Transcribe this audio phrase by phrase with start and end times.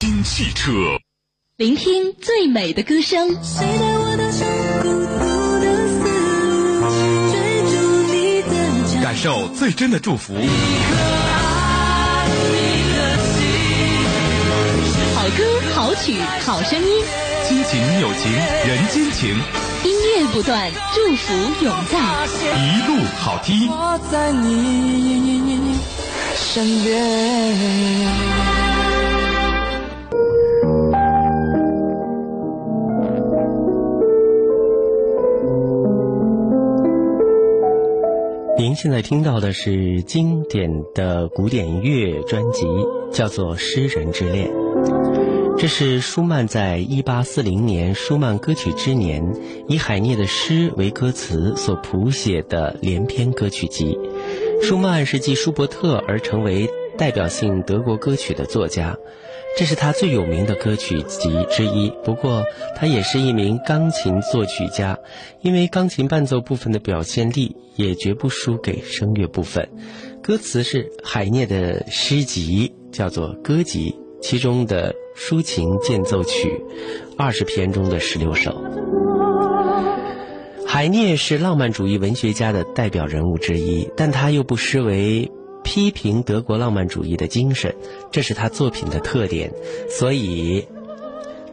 [0.00, 0.72] 新汽车，
[1.56, 4.14] 聆听最美的歌声，谁带我
[4.82, 5.24] 孤独
[5.58, 6.04] 的丝
[6.84, 6.92] 路，
[7.32, 7.34] 追
[7.70, 7.72] 逐
[8.12, 8.48] 你的
[8.94, 10.34] 脚感受最真的祝福。
[15.14, 15.42] 好歌、
[15.74, 17.02] 好曲、好声音，
[17.48, 19.30] 亲情、友情、人间情，
[19.82, 21.32] 音乐不断，祝福
[21.64, 21.98] 永在。
[22.54, 23.66] 一路好听。
[23.70, 25.74] 我在你
[26.36, 28.75] 身边。
[38.66, 42.66] 您现在听到的是经典的古典乐专辑，
[43.12, 44.50] 叫做《诗人之恋》。
[45.56, 49.22] 这是舒曼在一八四零年舒曼歌曲之年，
[49.68, 53.96] 以海涅的诗为歌词所谱写的连篇歌曲集。
[54.60, 58.96] 舒曼是继舒伯特而成为代表性德国歌曲的作家。
[59.58, 61.90] 这是他最有名的歌曲集之一。
[62.04, 64.98] 不过，他也是一名钢琴作曲家，
[65.40, 69.66] 因为钢琴伴奏部分的表现力也绝不输给声乐部分。
[70.22, 76.52] 歌词是海涅的诗集，叫做《歌集》，其中的抒情间奏曲，
[77.16, 78.62] 二十篇中的十六首。
[80.66, 85.30] 海涅是浪漫主义文学家的代表人物之一，但他又不失为。
[85.66, 87.74] 批评德国浪漫主义的精神，
[88.12, 89.52] 这是他作品的特点。
[89.90, 90.64] 所以，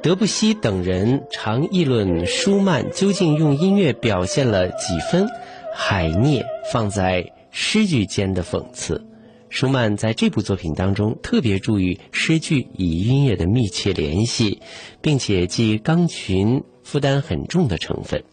[0.03, 5.27] 德布西等人常议论舒曼究竟用音乐表现了几分
[5.75, 9.03] 海涅放在诗句间的讽刺。
[9.49, 14.59] 舒曼在这部作品当中特别注意诗句与音乐的密切联系，
[15.01, 18.23] 并且记钢琴负担很重的成分。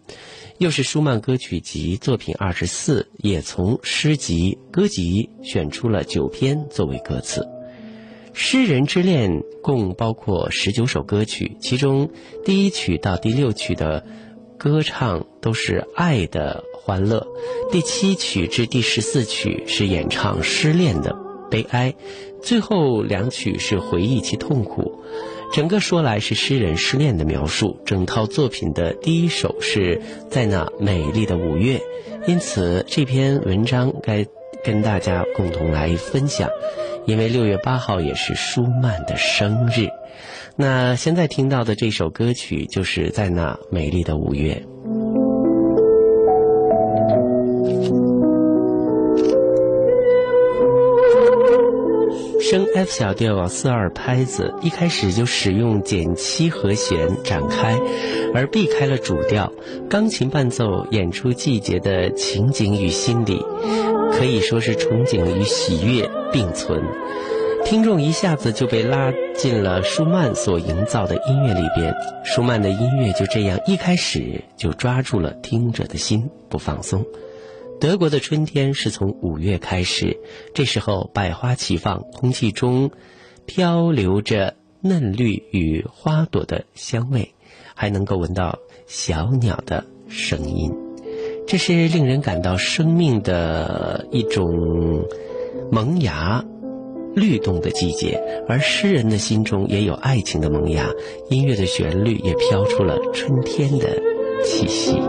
[0.59, 7.41] 又是舒曼歌曲集作品二十四，也从诗集歌集选出了九篇作为歌词。
[8.33, 12.11] 《诗人之恋》共包括十九首歌曲，其中
[12.45, 14.05] 第一曲到第六曲的
[14.59, 17.27] 歌唱都是爱的欢乐，
[17.73, 21.17] 第七曲至第十四曲是演唱失恋的
[21.51, 21.95] 悲哀，
[22.43, 25.03] 最后两曲是回忆其痛苦。
[25.53, 27.81] 整个说来是诗人失恋的描述。
[27.85, 30.01] 整套作品的第一首是
[30.31, 31.81] 在那美丽的五月，
[32.27, 34.27] 因此这篇文章该
[34.63, 36.49] 跟大家共同来分享。
[37.07, 39.89] 因为六月八号也是舒曼的生日。
[40.55, 44.65] 那现在听到的这首歌曲就是在那美丽的五月。
[52.51, 57.79] 升 F 小调四二拍子，一开始就使用减七和弦展开，
[58.35, 59.53] 而避开了主调。
[59.89, 63.41] 钢琴伴奏演出季节的情景与心理，
[64.13, 66.83] 可以说是憧憬与喜悦并存。
[67.65, 71.95] 听众一下子就被拉进了舒曼所营造的音乐里边。
[72.25, 77.07] 舒曼的音乐就这样一开始就抓住了听者的心，不放松。
[77.81, 80.19] 德国的春天是从五月开始，
[80.53, 82.91] 这时候百花齐放，空气中
[83.47, 87.33] 飘流着嫩绿与花朵的香味，
[87.75, 90.71] 还能够闻到小鸟的声音。
[91.47, 95.07] 这是令人感到生命的一种
[95.73, 96.45] 萌芽、
[97.15, 100.91] 律动的季节，而诗人的心中也有爱情的萌芽，
[101.31, 103.99] 音乐的旋律也飘出了春天的
[104.45, 105.01] 气息。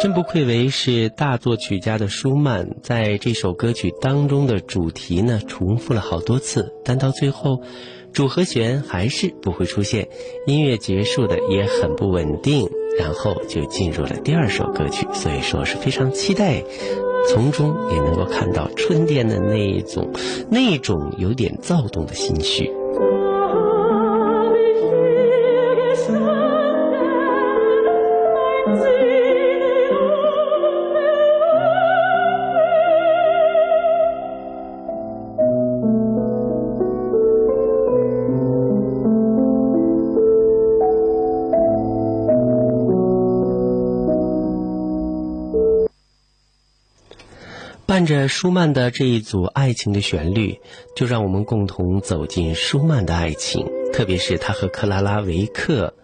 [0.00, 7.62] 真不愧为是大作曲家的舒曼，在这首歌曲当中的主题呢，重复了好多次，但到最后，
[8.12, 10.08] 主和弦还是不会出现，
[10.46, 16.62] 音乐结束的也很不稳定，然后就进入了第二首歌曲，所以说是非常期待，
[17.28, 20.12] 从中也能够看到春天的那一种，
[20.48, 22.70] 那种有点躁动的心绪。
[48.08, 50.58] 着舒曼的这一组爱情的旋律，
[50.96, 55.94] 就让我们共同走进舒曼的爱情，特别是他和克拉拉维克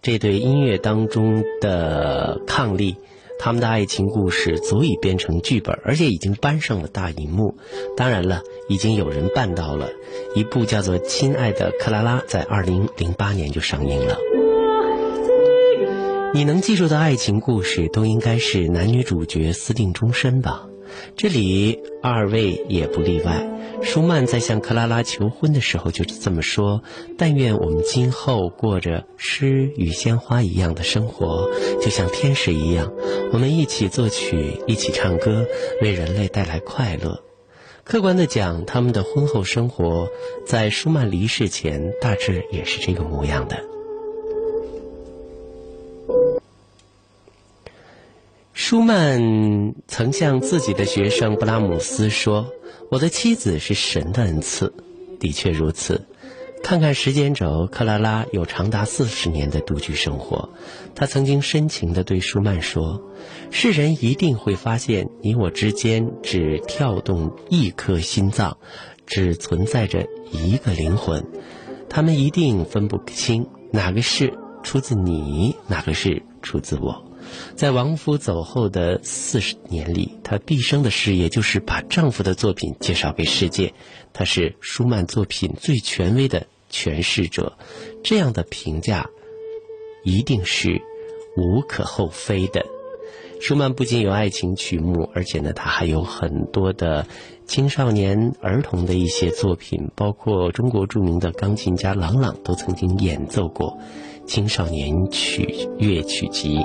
[0.00, 2.94] 这对音乐当中的伉俪，
[3.38, 7.56] 他们的爱情故事足以编成剧本，而且已经搬上了大荧幕。
[7.96, 9.88] 当然了，已经有人办到了，
[10.36, 14.18] 一部叫做《亲爱的克拉拉》在二零零八年就上映了。
[16.34, 20.66] 你能记住的爱情故事，都应该是男女主角私定终身吧？
[21.16, 23.48] 这里二位也不例外。
[23.82, 26.82] 舒曼在向克拉拉求婚的时候就是这么说
[27.18, 31.50] ：“但愿我们今后过着诗与鲜花一样的生活，
[31.82, 32.92] 就像天使一样，
[33.32, 35.46] 我们一起作曲，一起唱歌，
[35.82, 37.22] 为人类带来快乐。”
[37.84, 40.08] 客观的讲，他们的婚后生活
[40.46, 43.73] 在舒曼离世前大致也是这个模样的。
[48.66, 52.50] 舒曼曾向自己的学生布拉姆斯说
[52.90, 54.72] ：“我的妻子是神的恩赐。”
[55.20, 56.06] 的确如此。
[56.62, 60.48] 看看时间轴，克拉拉有长达四十年的独居生活。
[60.94, 63.02] 他曾经深情地对舒曼说
[63.52, 68.56] ：“世人一定会发现，你我之间只跳动一颗心脏，
[69.04, 71.22] 只存在着一个灵魂。
[71.90, 74.32] 他们一定分不清哪个是
[74.62, 77.04] 出自你，哪个是出自我。”
[77.56, 83.74] 在王夫走后的四十年里，她毕生的事业就是把丈夫的作品介绍给世界。
[84.12, 87.56] 她是舒曼作品最权威的诠释者，
[88.02, 89.08] 这样的评价
[90.02, 90.82] 一定是
[91.36, 92.66] 无可厚非的。
[93.40, 97.06] 舒曼不仅有爱情曲目，而且呢，他还有很多的
[97.46, 103.78] 青少年、儿童的一些作品，包括中国著名的钢琴家郎朗都曾经演奏过
[104.26, 106.64] 青少年曲乐曲集。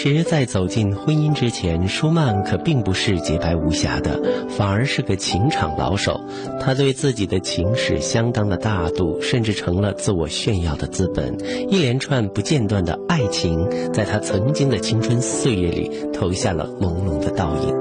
[0.00, 6.20] 实，在走进婚姻之前，舒曼可并不是洁白无瑕的，反而是个情场老手。
[6.60, 11.36] 他对自己的情史相当的大度，甚至成了自我炫耀的资本。
[11.68, 17.74] 一连串不间断的爱情，在他曾经的青春岁月里投下了朦胧的倒影。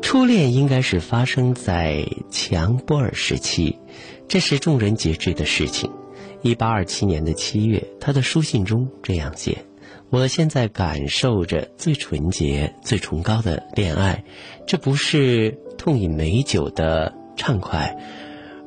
[0.00, 3.78] 初恋应该是发生在强波尔时期，
[4.26, 5.90] 这是众人皆知的事情。
[6.40, 9.58] 一八二七年的七月，他的书信中这样写。
[10.14, 14.22] 我现在感受着最纯洁、最崇高的恋爱，
[14.64, 17.96] 这不是痛饮美酒的畅快，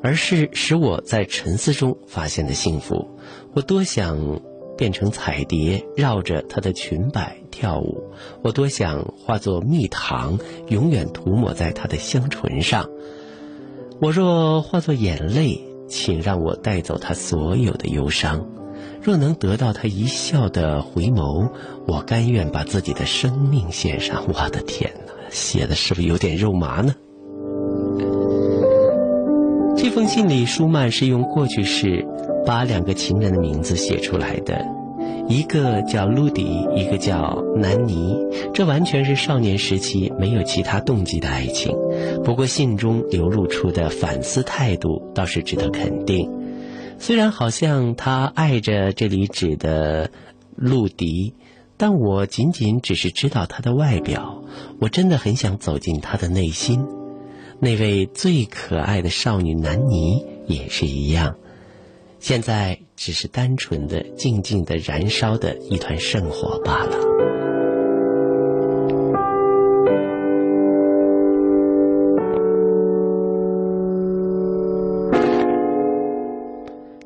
[0.02, 3.18] 而是使我在沉思中发现的幸福。
[3.54, 4.42] 我多想
[4.76, 8.12] 变成彩蝶，绕着她的裙摆跳舞；
[8.42, 12.90] 我多想化作蜜糖，永远涂抹在她的香唇上。
[14.02, 18.46] 我若化作眼泪，请让我带走她所有的忧伤。
[19.02, 21.50] 若能得到他一笑的回眸，
[21.86, 24.24] 我甘愿把自己的生命献上。
[24.28, 26.94] 我的天哪，写的是不是有点肉麻呢？
[29.76, 32.04] 这封信里，舒曼是用过去式
[32.44, 34.66] 把两个情人的名字写出来的，
[35.28, 38.16] 一个叫露迪，一个叫南尼。
[38.52, 41.72] 这完全是少年时期没有其他动机的爱情。
[42.24, 46.28] 不过，信中流露出的反思态度倒是值得肯定。
[46.98, 50.10] 虽然好像他爱着这里指的
[50.56, 51.34] 陆迪，
[51.76, 54.42] 但我仅仅只是知道他的外表。
[54.80, 56.86] 我真的很想走进他的内心。
[57.60, 61.36] 那位最可爱的少女南妮也是一样，
[62.20, 67.47] 现在只是单纯的、静静的燃烧的一团圣火罢了。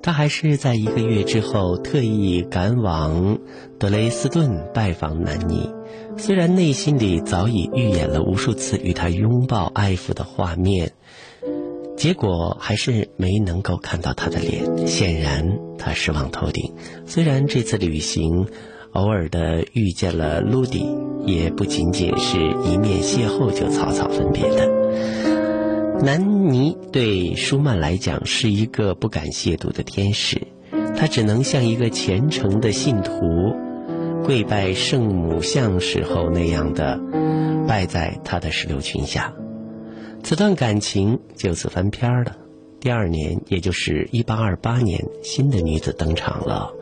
[0.03, 3.39] 他还是在一个月之后特意赶往
[3.79, 5.71] 德雷斯顿拜访南妮，
[6.19, 10.93] 虽然内心里早已预演了无数次与他拥抱爱抚的画面，
[11.97, 14.89] 结果还是没能够看到他的脸。
[14.89, 16.75] 显然他失望透顶。
[17.07, 18.47] 虽然这次旅行
[18.95, 20.85] 偶尔的遇见了卢迪，
[21.25, 25.32] 也不仅仅是一面邂逅就草草分别的。
[26.05, 30.49] 南尼对舒曼来讲是一个不敢亵渎的天使，
[30.97, 33.55] 他只能像一个虔诚的信徒，
[34.25, 37.01] 跪拜圣母像时候那样的
[37.69, 39.33] 拜在他的石榴裙下。
[40.25, 42.37] 此段感情就此翻篇了。
[42.81, 46.73] 第二年，也就是一八二八年，新的女子登场了，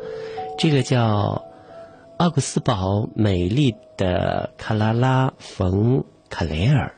[0.59, 1.45] 这个叫
[2.17, 5.99] 奥古斯堡美丽的卡拉拉·冯·
[6.31, 6.95] 卡雷尔。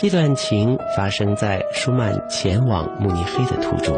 [0.00, 3.94] 这段情发生在舒曼前往慕尼黑的途中。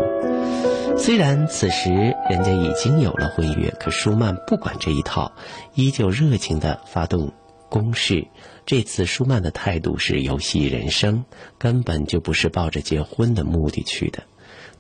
[0.99, 1.91] 虽然此时
[2.29, 5.31] 人家已经有了婚约，可舒曼不管这一套，
[5.77, 7.33] 依旧热情地发动
[7.69, 8.27] 攻势。
[8.67, 11.25] 这次舒曼的态度是游戏人生，
[11.57, 14.25] 根本就不是抱着结婚的目的去的。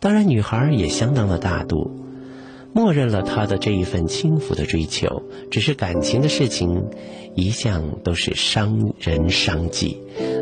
[0.00, 2.11] 当然，女孩也相当的大度，
[2.74, 5.22] 默认了他的这一份轻浮的追求。
[5.50, 6.86] 只是感情的事情，
[7.34, 10.00] 一向都是伤人伤己。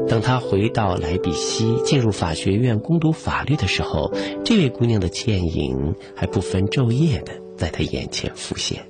[0.09, 4.13] 等他回到莱比锡，进入法学院攻读法律的时候，
[4.45, 8.85] 这位姑娘的倩影还不分昼夜的在他眼前浮现。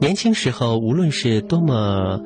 [0.00, 2.20] 年轻时候，无论是多么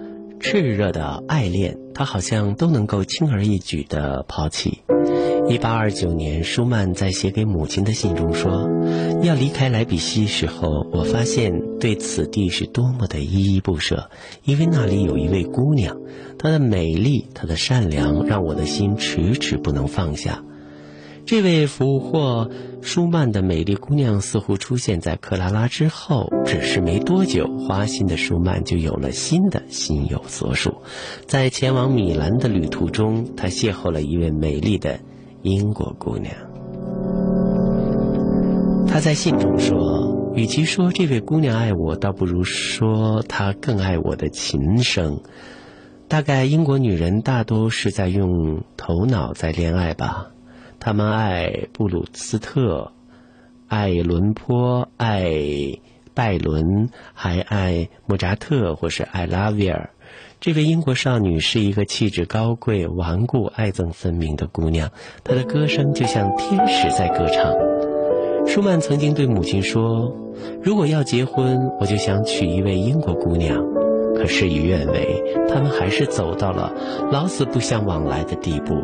[0.44, 4.82] 炽热的爱恋，他好像都能够轻而易举地抛弃。
[5.48, 8.68] 一八二九年，舒曼在写给母亲的信中说
[9.24, 14.10] ：“要离开莱比锡时候，我发现对此地是多么的依依不舍，
[14.44, 15.96] 因为那里有一位姑娘，
[16.38, 20.44] 她的美丽，她的善良，让我的心迟迟不能放下。”
[21.26, 22.50] 这位俘获
[22.82, 30.82] 舒曼的美丽姑娘似乎出现在克拉拉之后，只是没多久，花心的舒曼就有了新的心有所属。
[31.26, 35.00] 在前往米兰的旅途中，他邂逅了一位美丽的
[35.40, 36.34] 英国姑娘。
[38.86, 45.22] 他在信中说：“与其说这位姑娘爱我，倒不如说她更爱我的琴声。
[46.06, 50.28] 大概英国女人大多是在用头脑在恋爱吧。”
[50.84, 52.92] 他们爱布鲁斯特，
[53.68, 55.32] 爱伦坡，爱
[56.12, 59.88] 拜伦，还爱莫扎特或是爱拉维尔。
[60.40, 64.90] 这位英国少女是一个气质高贵、顽固、爱憎分明的姑娘，
[65.24, 67.50] 她的歌声就像天使在歌唱。
[68.46, 70.14] 舒曼曾经对母亲说
[70.62, 73.64] ：“如果要结婚，我就想娶一位英国姑娘。”
[74.14, 76.70] 可事与愿违，他们还是走到了
[77.10, 78.74] 老死不相往来的地步。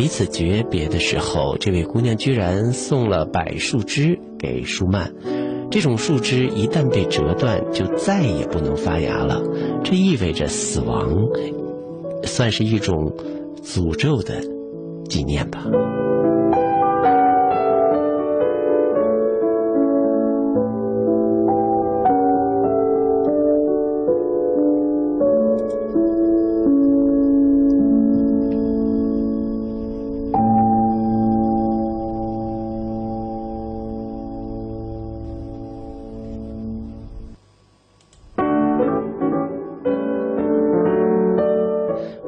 [0.00, 5.12] 彼此诀别的时候，这位姑娘居然送了柏树枝给舒曼。
[5.70, 9.42] 这种树枝一旦被折断，就再也不能发芽了。
[9.84, 11.06] 这意味着死亡，
[12.24, 13.12] 算是一种
[13.62, 14.40] 诅咒的
[15.04, 15.66] 纪念吧。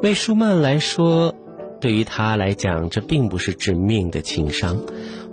[0.03, 1.33] 对舒曼来说，
[1.79, 4.77] 对于他来讲，这并不是致命的情伤。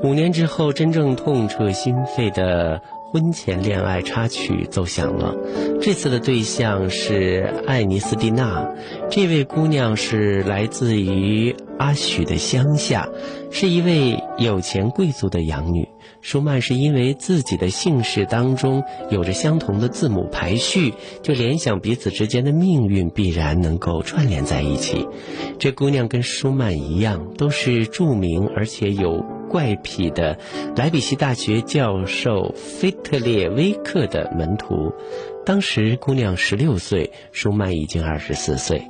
[0.05, 5.35] 五年之后，真正痛彻心扉的婚前恋爱插曲奏响了。
[5.83, 8.65] 这次的对象是艾尼斯蒂娜，
[9.11, 13.09] 这位姑娘是来自于阿许的乡下，
[13.50, 15.89] 是一位有钱贵族的养女。
[16.23, 25.07] 舒曼是因为自己的姓氏当中有着相同的字母排序，就联想彼此之间的命运必然能够串联在一起。
[25.59, 30.39] 这姑娘跟舒曼一样，都是著名而且有怪癖的
[30.77, 34.93] 莱比锡大学教授菲特列威克的门徒。
[35.47, 38.89] 当时姑娘十六岁，舒曼已经二十四岁。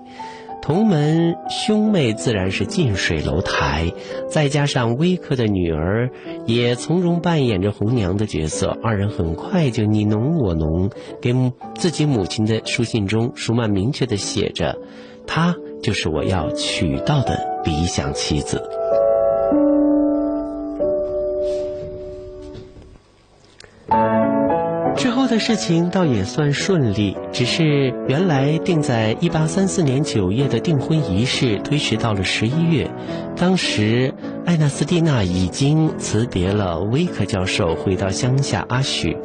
[0.62, 3.92] 同门兄妹自然是近水楼台，
[4.28, 6.10] 再加上威克的女儿
[6.46, 10.90] 也从容扮演着红娘的角色，二人很快就你侬我侬。
[11.20, 11.34] 给
[11.74, 14.78] 自己母亲的书信中，舒曼明确地写着
[15.26, 18.62] ：“她就是我要娶到的理想妻子。”
[25.00, 32.90] 之后的事情倒也算顺利，只是原来定在一八三四年九月的订婚仪式推迟到了十一月。
[33.34, 34.12] 当时
[34.44, 39.16] 艾纳斯蒂娜已经辞别了威克教授，回到乡下阿许。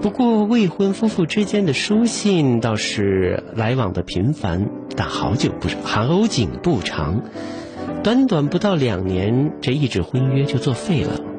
[0.00, 7.20] 不过未婚夫妇之间的书信倒是来往的频繁，但好久不好景不长，
[8.04, 11.33] 短短不到两年，这一纸婚约就作废了。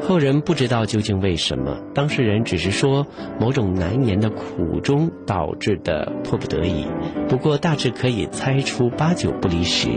[0.00, 3.06] 后人不知道究竟为什么，当事人只是说
[3.38, 6.86] 某种难言的苦衷导致的迫不得已。
[7.28, 9.88] 不过大致可以猜出八九不离十：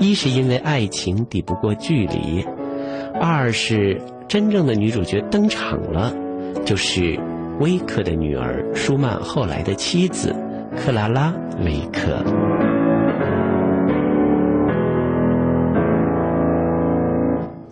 [0.00, 2.44] 一是因为爱情抵不过距离；
[3.20, 6.12] 二是真正的女主角登场了，
[6.64, 7.20] 就是
[7.60, 10.34] 威克的女儿舒曼后来的妻子
[10.76, 11.32] 克拉拉·
[11.64, 12.61] 威克。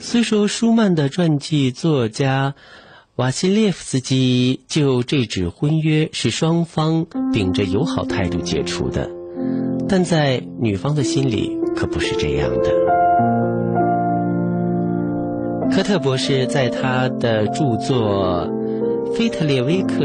[0.03, 2.55] 虽说舒曼的传记作家
[3.17, 9.11] 瓦西列夫斯基就这纸婚约是双方秉着友好态度解除的，
[9.87, 12.71] 但在女方的心里可不是这样的。
[15.71, 18.49] 科特博士在他的著作
[19.13, 19.99] 《菲特列维克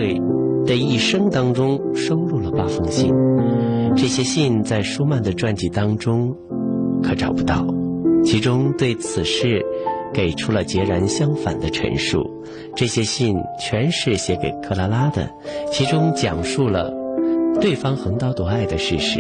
[0.66, 3.14] 的一生》当中收录了八封信，
[3.96, 6.36] 这些信在舒曼的传记当中
[7.02, 7.66] 可找不到，
[8.25, 9.63] 其中对此事
[10.13, 12.20] 给出了截然相反的陈述。
[12.75, 15.29] 这些信全是写给克拉拉的，
[15.72, 16.91] 其中讲述了
[17.62, 19.20] 对方横刀夺爱的事实，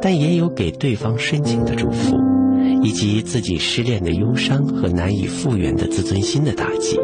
[0.00, 2.16] 但也有给对方深情的祝福。
[2.82, 6.98] 以及自己失恋的忧伤和难以复原的自尊心的打击。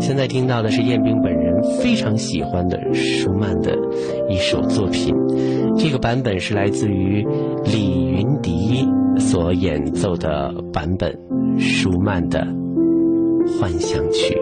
[0.00, 1.32] 现在听到的是彦兵本
[1.80, 3.76] 非常喜欢的舒曼的
[4.28, 5.14] 一首作品，
[5.76, 7.26] 这个版本是来自于
[7.64, 8.86] 李云迪
[9.18, 11.12] 所演奏的版本，
[11.58, 12.40] 舒曼的
[13.60, 14.34] 《幻想曲》。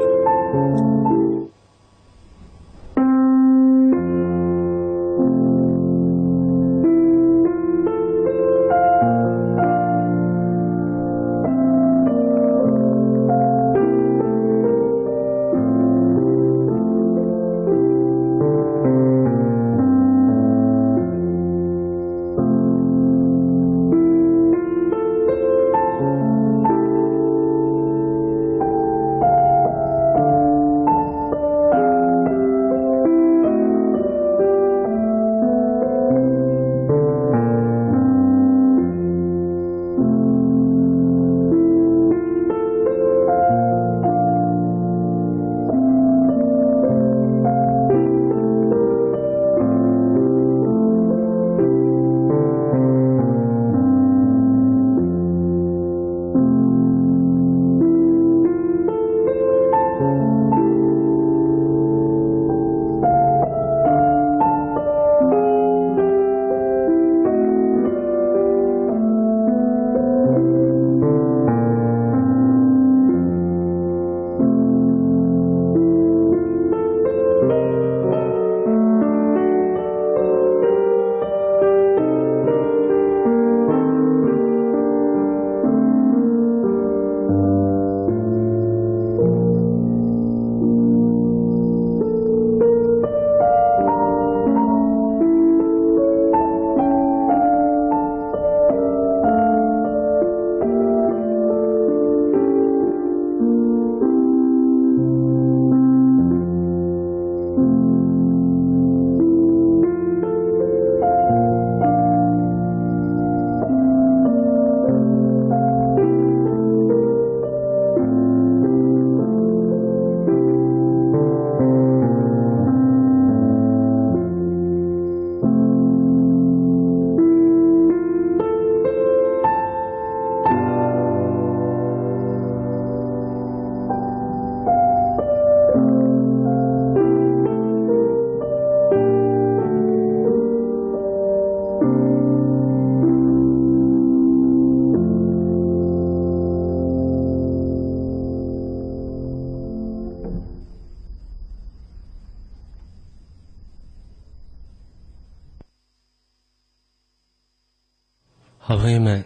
[158.68, 159.24] 好朋友们，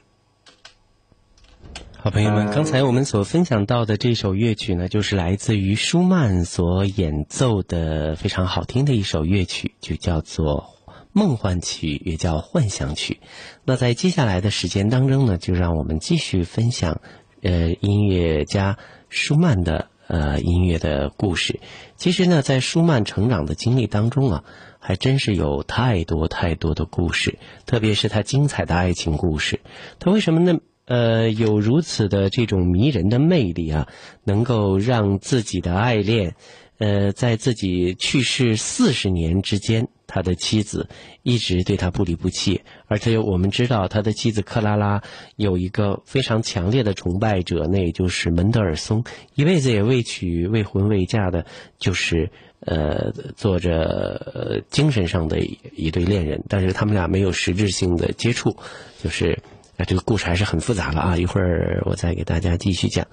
[1.97, 10.75] 好朋友们，刚才我们所分享到的这首乐曲呢，就是来自于舒曼所演奏的非常好听的一首乐曲，就叫做
[11.15, 13.19] 《梦幻曲》，也叫《幻想曲》。
[13.65, 17.01] 那在接下来的时间当中呢，就让我们继续分享，
[17.41, 18.77] 呃，音乐家
[19.09, 21.61] 舒曼的呃音乐的故事。
[21.97, 24.45] 其实呢，在舒曼成长的经历当中啊。
[24.81, 29.61] 还真是有太多太多的故事，特别是他精彩的爱情故事。
[30.01, 30.59] 他为什么呢？
[30.87, 33.87] 呃，有如此的这种迷人的魅力啊，
[34.25, 36.35] 能够让自己的爱恋，
[36.79, 40.89] 呃，在自己去世四十年之间，他的妻子
[41.23, 42.63] 一直对他不离不弃。
[42.89, 45.01] 而且我们知道，他的妻子克拉拉
[45.37, 49.05] 有一个非常强烈的崇拜者，那也就是门德尔松，
[49.37, 51.47] 一辈子也未娶未婚未嫁的，
[51.79, 52.33] 就是。
[52.67, 58.57] 呃，做着呃精神上的一对恋人，但是他们俩没有实质性的接触，
[59.03, 59.39] 就是
[59.79, 61.17] 啊，这个故事还是很复杂了啊。
[61.17, 63.07] 一会儿我再给大家继续讲。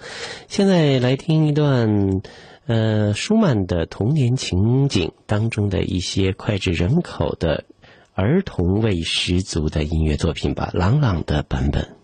[0.48, 2.22] 现在来听一段
[2.66, 7.64] 呃舒曼的童年情景当中的一些脍炙人口的
[8.14, 11.97] 儿童味十足的音乐作品吧，朗朗的版本。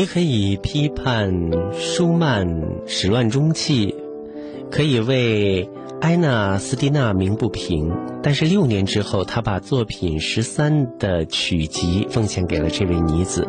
[0.00, 2.48] 你可以批判舒曼
[2.86, 3.94] 始乱终弃，
[4.70, 5.68] 可以为
[6.00, 13.46] 埃娜斯蒂娜鸣不平，但是六年之后，他把作品十三的曲集奉献给了这位女子，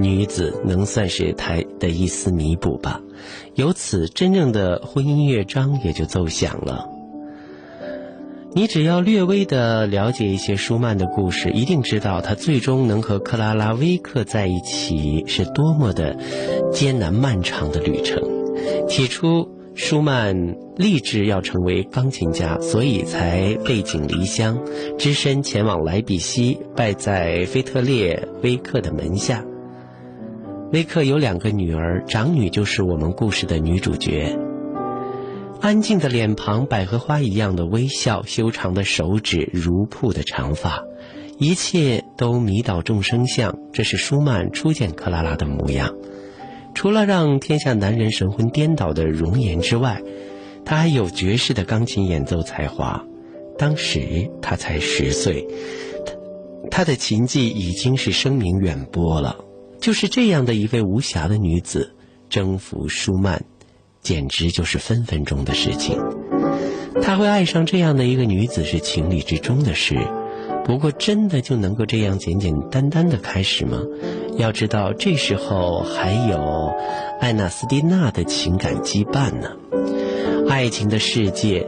[0.00, 3.00] 女子能算是他的一丝弥补吧。
[3.54, 6.88] 由此，真正的婚姻乐章也就奏响了。
[8.56, 16.16] 你只要略微的了解一些舒曼的故事，一定知道他最终能和克拉拉·威克在一起是多么的
[16.72, 18.22] 艰难漫长的旅程。
[18.88, 24.56] 起初，舒曼立志要成为钢琴家，所以才背井离乡，
[24.96, 29.44] 只身前往莱比锡，拜在菲特烈·威克的门下。
[30.72, 34.38] 威克有两个女儿，长女就是我们故事的女主角。
[35.64, 40.84] 安静的脸庞，百合花一样的微笑，修长的手指，如瀑的长发，
[41.38, 43.56] 一切都迷倒众生相。
[43.72, 45.94] 这是舒曼初见克拉拉的模样。
[46.74, 50.02] 除了让天下男人神魂颠倒的容颜之外，
[50.66, 53.02] 他还有绝世的钢琴演奏才华。
[53.56, 55.48] 当时他才十岁，
[56.04, 59.38] 他他的琴技已经是声名远播了。
[59.80, 61.94] 就是这样的一位无瑕的女子，
[62.28, 63.46] 征服舒曼。
[64.04, 66.00] 简直就是分分钟的事情。
[67.02, 69.96] 他会爱上这样的一个女子是情理之中的事。
[70.64, 73.82] 不过，真的就能够这样简简单单的开始吗？
[74.38, 76.72] 要知道，这时候还有
[77.20, 79.50] 艾纳斯蒂娜的情感羁绊呢。
[80.48, 81.66] 爱情的世界，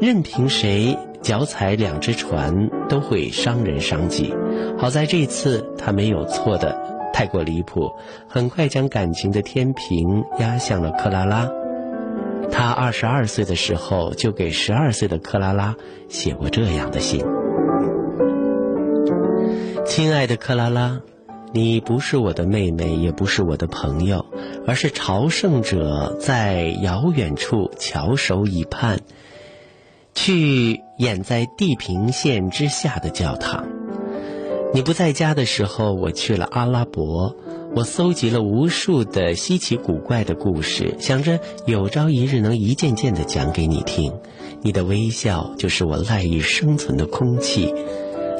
[0.00, 4.32] 任凭谁脚踩两只船，都会伤人伤己。
[4.78, 6.93] 好在这次他没有错的。
[7.14, 7.92] 太过离谱，
[8.28, 11.48] 很快将感情的天平压向了克拉拉。
[12.50, 15.76] 他二十二岁的时候，就给十二岁的克拉拉
[16.08, 17.24] 写过这样的信
[19.86, 21.00] ：“亲爱的克拉拉，
[21.52, 24.26] 你不是我的妹妹，也不是我的朋友，
[24.66, 28.98] 而是朝圣者在遥远处翘首以盼，
[30.14, 33.64] 去掩在地平线之下的教堂。”
[34.74, 37.36] 你不在家的时候，我去了阿拉伯，
[37.76, 44.12] 我搜集了无数的稀奇古怪的故事，想着有朝一日能一件件的讲给你听。
[44.62, 47.72] 你的微笑就是我赖以生存的空气，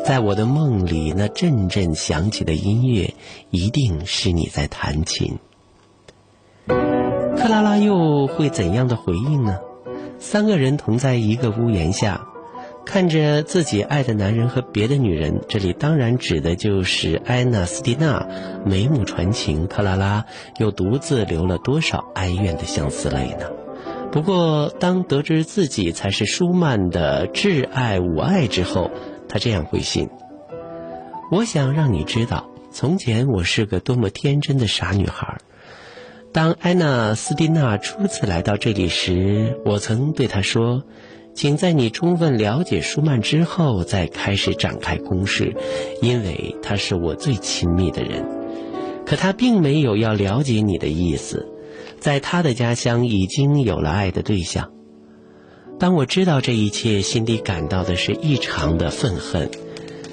[0.04, 3.14] 在我的梦里，那阵阵响起的音乐，
[3.50, 5.38] 一定是你在弹琴。
[6.66, 9.60] 克拉拉又会怎样的回应呢？
[10.18, 12.26] 三个人同在一个屋檐下。
[12.84, 18.28] 看着自己爱的男人和别的女人，这里当然指的就是安娜斯蒂娜，
[18.64, 19.66] 眉目传情。
[19.66, 20.26] 克拉拉
[20.58, 23.50] 又独自流了多少哀怨的相思泪呢？
[24.12, 28.90] 不过，当得知自己才是舒曼的挚爱吾爱之后，
[29.28, 30.08] 他这样回信
[31.32, 35.38] ：“我想让你知道，从前我是个多么天真的傻女孩。
[36.32, 40.84] 当安娜斯蒂娜初次来到这里时，我曾对她说。”
[41.34, 45.54] 请在你充分了解舒曼之后再开始展开攻势，
[46.00, 48.24] 因为他是我最亲密的人。
[49.04, 51.52] 可他并没有要了解你的意思，
[51.98, 54.70] 在他的家乡已经有了爱的对象。
[55.78, 59.50] 当我知道这一切，心里感到的是异常的愤恨。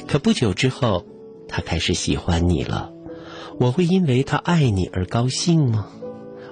[0.08, 1.06] 可不久之后，
[1.48, 2.92] 他开始喜欢你了。
[3.60, 5.88] 我会因为他爱你而高兴吗？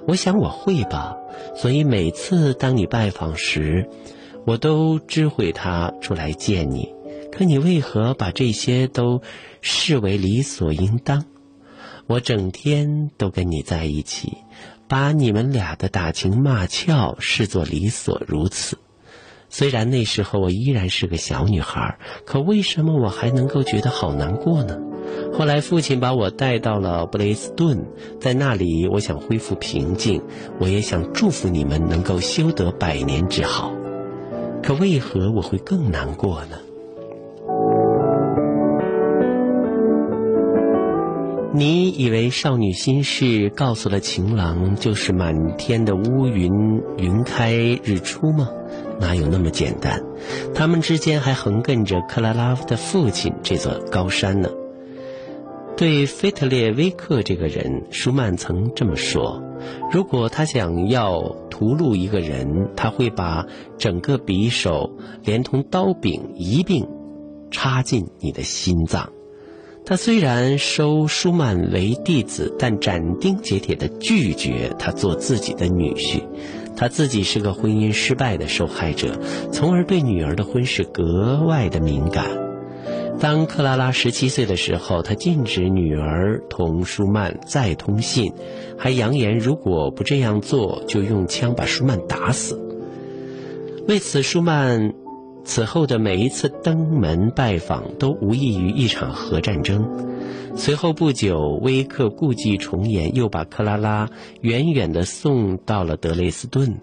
[0.06, 1.16] 我想我会吧。
[1.56, 3.88] 所以每次当你拜访时，
[4.46, 6.92] 我都知会他出来见你，
[7.30, 9.22] 可你为何把这些都
[9.60, 11.24] 视为理所应当？
[12.06, 14.38] 我整天都跟你在一起，
[14.88, 18.78] 把你们俩的打情骂俏视作理所如此。
[19.48, 24.78] 虽然那时候我依然是个小女孩，可为什么我还能够觉得好难过呢？
[25.32, 27.84] 后来父亲把我带到了布雷斯顿，
[28.20, 30.22] 在那里我想恢复平静，
[30.58, 33.72] 我也想祝福你们能够修得百年之好。
[34.62, 36.58] 可为何我会更难过呢？
[41.52, 48.48] 你以为少女心事告诉了情郎就是满天的乌云云开日出吗？
[49.00, 50.00] 哪有那么简单？
[50.54, 54.48] 他们之间还横亘着克拉拉的父亲这座高山呢。
[55.80, 59.42] 对菲特列维克这个人，舒曼曾这么说：
[59.90, 63.46] 如果他想要屠戮一个人，他会把
[63.78, 66.86] 整个匕首连同刀柄一并
[67.50, 69.10] 插进你的心脏。
[69.86, 76.22] 他虽然收舒曼为弟子，但斩钉截铁地拒绝他做自己的女婿。
[76.76, 79.18] 他自己是个婚姻失败的受害者，
[79.50, 82.49] 从而对女儿的婚事格外的敏感。
[83.20, 88.32] 当克拉拉十七岁的时候，他禁止女儿同舒曼再通信，
[88.78, 92.58] 还扬言如果不这样做，就用枪把舒曼打死。
[93.86, 94.94] 为此，舒曼
[95.44, 99.86] 此后的每一次登门拜访都无异于一场核战争。
[100.56, 104.08] 随后不久，威克故伎重演，又把克拉拉
[104.40, 106.80] 远远地送到了德累斯顿。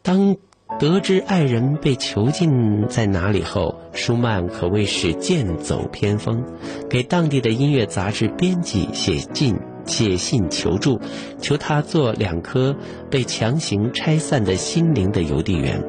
[0.00, 0.36] 当
[0.76, 6.44] 得知爱人被囚禁在哪里后，舒曼可谓是剑走偏锋，
[6.88, 11.00] 给当地的音乐杂志编辑写信写信求助，
[11.40, 12.76] 求他做两颗
[13.10, 15.82] 被强行拆散的心灵的邮递员。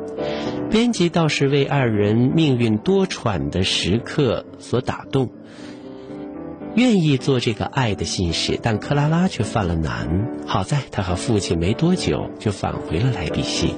[0.71, 5.29] 编辑倒是为二人命运多舛的时刻所打动，
[6.73, 10.31] 愿意做这个爱的信使，但克拉拉却犯了难。
[10.47, 13.75] 好在他和父亲没多久就返回了莱比锡。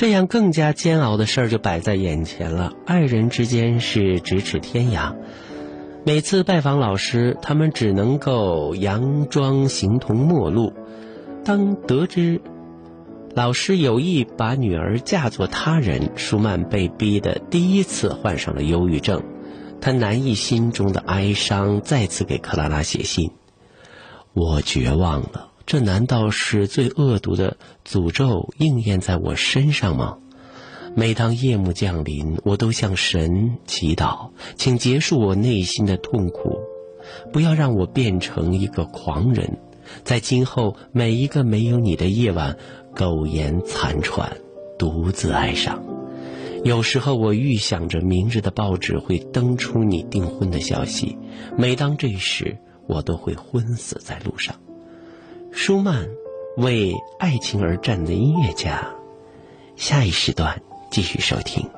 [0.00, 2.72] 这样更加煎熬的事儿就摆在眼前了。
[2.86, 5.14] 爱人之间是咫尺天涯，
[6.06, 10.72] 每次拜访老师，他们只能够佯装形同陌路。
[11.44, 12.40] 当得知
[13.34, 19.22] 老师有意把女儿嫁作他人，舒曼被逼的第一次患上了忧郁症。
[19.82, 23.32] 他难抑心中的哀伤，再次给克拉拉写信
[24.32, 27.56] ：“我绝望了。”这难道是最恶毒的
[27.86, 30.18] 诅咒应验在我身上吗？
[30.96, 36.58] 每当夜幕降临，我都向神祈祷，请结束我内心的痛苦，
[37.32, 39.60] 不要让我变成一个狂人，
[40.02, 42.56] 在今后每一个没有你的夜晚，
[42.96, 44.38] 苟延残喘，
[44.76, 45.80] 独自哀伤。
[46.64, 51.16] 有时候我预想着明日的报纸会登出你订婚的消息，
[51.56, 54.52] 每当这时，我都会昏死在路上。
[55.52, 56.08] 舒曼
[56.56, 58.88] 为爱情而战的音乐家，
[59.76, 60.60] 下一时段
[60.90, 61.68] 继续收听。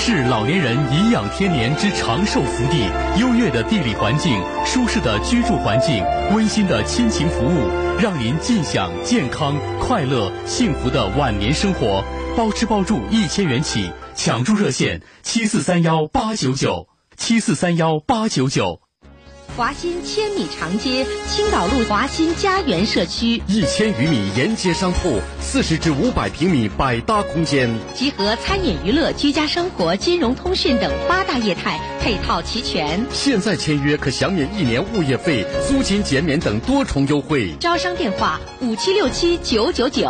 [0.00, 2.88] 是老年人颐养天年之长寿福地，
[3.20, 7.68] 优越的地理环境、舒适的居住环境、温馨的亲情服务，
[8.00, 12.02] 让您尽享健康、快乐、幸福的晚年生活。
[12.36, 18.87] 包吃包住一千元起，抢住热线七四三幺八九九七四三幺八九九。
[19.58, 33.04] 华新千米长街青岛路华新家园社区，一千余米沿街商铺，四十至五百平米百搭空间，集合餐饮、娱乐、居家生活、金融、通讯等八大业态，配套齐全。
[33.12, 37.52] 现在签约可享免一年物业费、租金减免等多重优惠。
[37.58, 40.06] 招商电话五七六七九九九。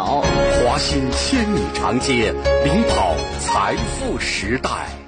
[0.62, 2.34] 华新千米长街，
[2.66, 5.07] 领跑财富时代。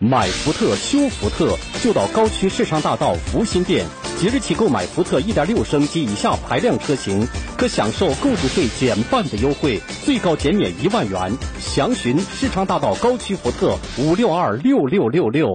[0.00, 3.84] 买福特修福特，就到高区市场大道福新店。
[4.16, 11.36] 即日起购买福特1.6升及以下排量车型，可享受购置税减半的优惠，最高减免一万元。
[11.58, 15.48] 详询市场大道高区福特五六二六六六六。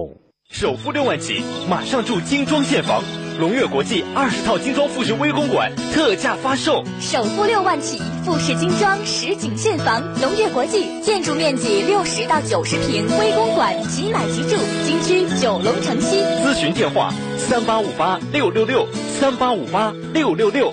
[0.50, 3.02] 首付六万起，马上住精装现房。
[3.38, 10.00] 龙悦国际二十套精装复式微公馆特价发售，首付六万起，复式精装实景现房。
[10.20, 16.18] 龙悦国际建筑面积六十到九十平，微公馆即买即住，京区九龙城西。
[16.44, 18.86] 咨询电话：三八五八六六六
[19.18, 20.72] 三八五八六六六。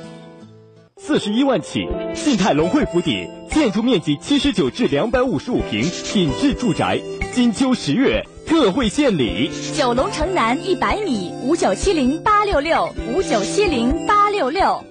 [0.98, 5.82] 四十一万起，信泰龙汇府邸，建筑面积七十九至两百五十五平，
[6.14, 7.00] 品质住宅。
[7.34, 8.24] 金秋十月。
[8.52, 9.50] 特惠献礼。
[9.74, 14.84] 九龙城南一百米五九七零八六六五九七零八六六。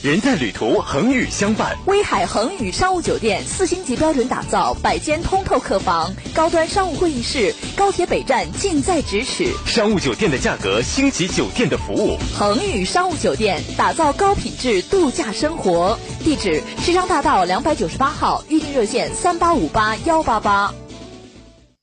[0.00, 1.76] 人在旅途，恒宇相伴。
[1.86, 9.52] 威海恒宇商务酒店四星级标准打造，百间通透客房，高端商务会议室，高铁北站近在咫尺。
[9.66, 12.16] 商务酒店的价格，星级酒店的服务。
[12.38, 15.98] 恒宇商务酒店打造高品质度假生活。
[16.24, 20.72] 地址：市商大道两百九十八号，预订热线三八五八幺八八。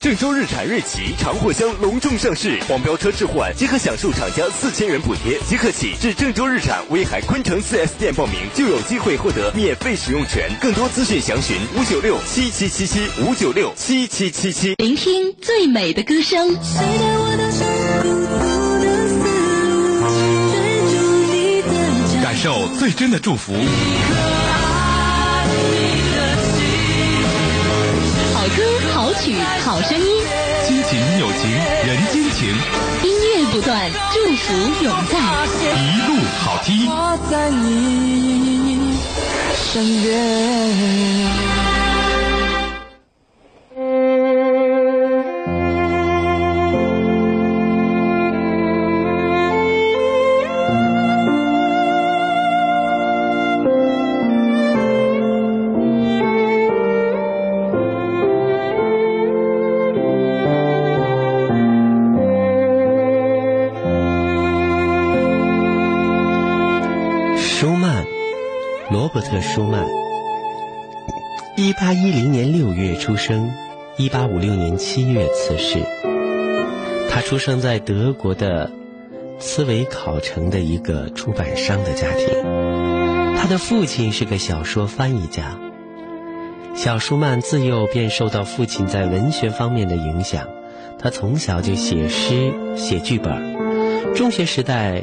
[0.06, 10.48] 郑州日产瑞奇长货箱隆重上市，黄标车置换即可享受厂家四千元补贴，即刻起至郑州日产威海昆城 4S 店报名就有机会获得免费使用权。
[10.62, 14.76] 更多资讯详询五九六七七七七五九六七七七七。
[14.76, 16.56] 聆听最美的歌声，
[22.22, 23.54] 感受最真的祝福。
[29.26, 29.34] 曲、
[29.64, 30.06] 好声音，
[30.68, 32.48] 亲情、友情、人间情，
[33.02, 35.18] 音乐不断，祝福永在。
[35.76, 36.88] 一路好听。
[36.88, 38.96] 我在你
[39.56, 41.15] 身边。
[74.78, 75.80] 七月辞世。
[77.10, 78.72] 他出生在德国的
[79.40, 82.28] 茨维考城的一个出版商的家庭。
[83.38, 85.58] 他的父亲是个小说翻译家。
[86.74, 90.48] 小舒曼自幼便受到父亲在文学方面的影响，
[91.00, 95.02] 他从小就写诗、写剧本，中学时代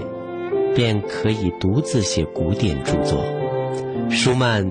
[0.74, 3.24] 便可以独自写古典著作。
[4.10, 4.70] 舒曼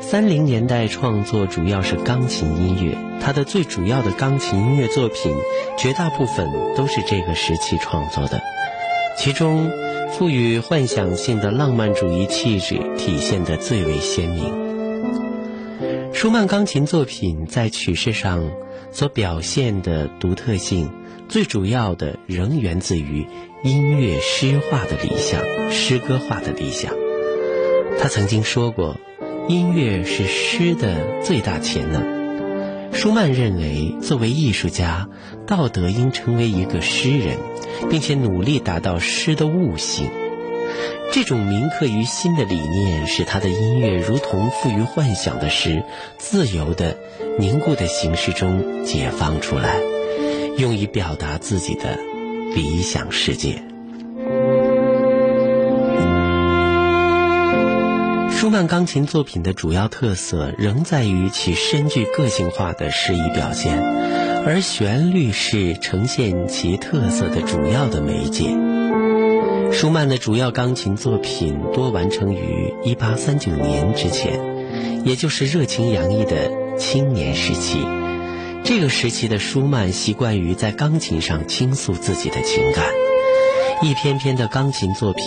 [0.00, 2.96] 三零年代创作主要是钢琴音乐，
[3.28, 5.30] 他的最主要的钢琴音乐作品
[5.76, 8.40] 绝大部分都是这个时期创作的，
[9.18, 9.70] 其中
[10.10, 14.50] 赋予幻想性的浪漫主义气质体现得最为鲜明。
[16.14, 18.50] 舒曼钢琴作品在曲式上
[18.92, 20.90] 所表现的独特性，
[21.28, 23.26] 最主要的仍源自于
[23.62, 26.94] 音乐诗化的理想、诗歌化的理想。
[28.00, 28.96] 他曾经说过，
[29.48, 32.16] 音乐是诗的最大潜能。
[32.92, 35.08] 舒曼认为，作为艺术家，
[35.46, 37.36] 道德应成为一个诗人，
[37.88, 40.10] 并且努力达到诗的悟性。
[41.12, 45.84] 这种铭刻于心的理念，使他的音乐如同富于幻想的诗，
[46.18, 46.98] 自由的、
[47.38, 49.80] 凝固的形式中解放出来，
[50.56, 51.98] 用以表达自己的
[52.54, 53.62] 理想世界。
[58.38, 63.82] 舒曼钢琴作品的主要特色仍在于其深具个性化的诗意表现，
[64.46, 68.56] 而旋律是呈现其特色的主要的媒介。
[69.72, 77.80] 舒曼的主要钢琴作品多完成于1839年之前，也就是热情洋溢的青年时期。
[78.62, 82.84] 这个时期的舒曼习惯于在钢琴上倾诉自己的情感，
[83.82, 85.24] 一篇篇的钢琴作品，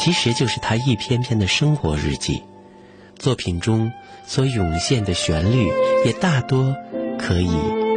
[0.00, 2.42] 其实就是他一篇篇的生活日记。
[3.18, 3.92] 作品中
[4.26, 5.70] 所涌现的旋律，
[6.06, 6.74] 也大多
[7.18, 7.50] 可以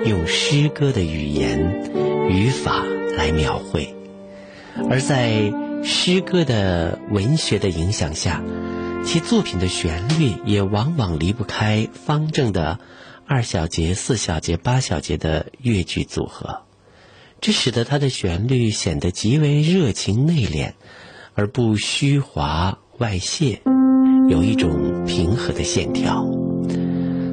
[0.06, 1.82] 用诗歌的语言、
[2.30, 2.84] 语法
[3.16, 3.96] 来描绘。
[4.90, 8.44] 而在诗歌的文学的影响下，
[9.06, 12.80] 其作品的旋律也往往离不开方正的
[13.26, 16.64] 二小节、四小节、八小节的乐句组合，
[17.40, 20.74] 这使得它的旋律显得极为热情内敛，
[21.36, 23.62] 而不虚华外泄，
[24.30, 26.26] 有一种平和的线条。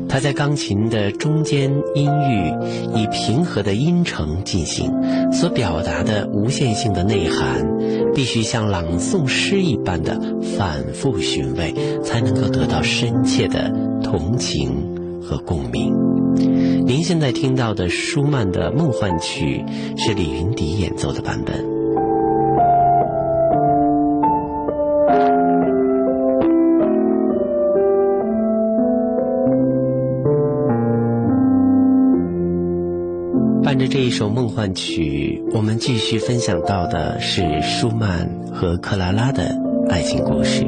[0.09, 2.53] 它在钢琴的中间音域
[2.97, 4.91] 以平和的音程进行，
[5.33, 7.65] 所表达的无限性的内涵，
[8.13, 10.21] 必须像朗诵诗一般的
[10.59, 11.73] 反复寻味，
[12.03, 13.71] 才能够得到深切的
[14.03, 15.95] 同情和共鸣。
[16.85, 19.65] 您现在听到的舒曼的《梦幻曲》
[19.97, 21.80] 是李云迪演奏的版本。
[33.91, 39.53] 这一首梦幻曲，我们继续分享到的是舒曼和克拉拉的
[39.89, 40.63] 爱情故事。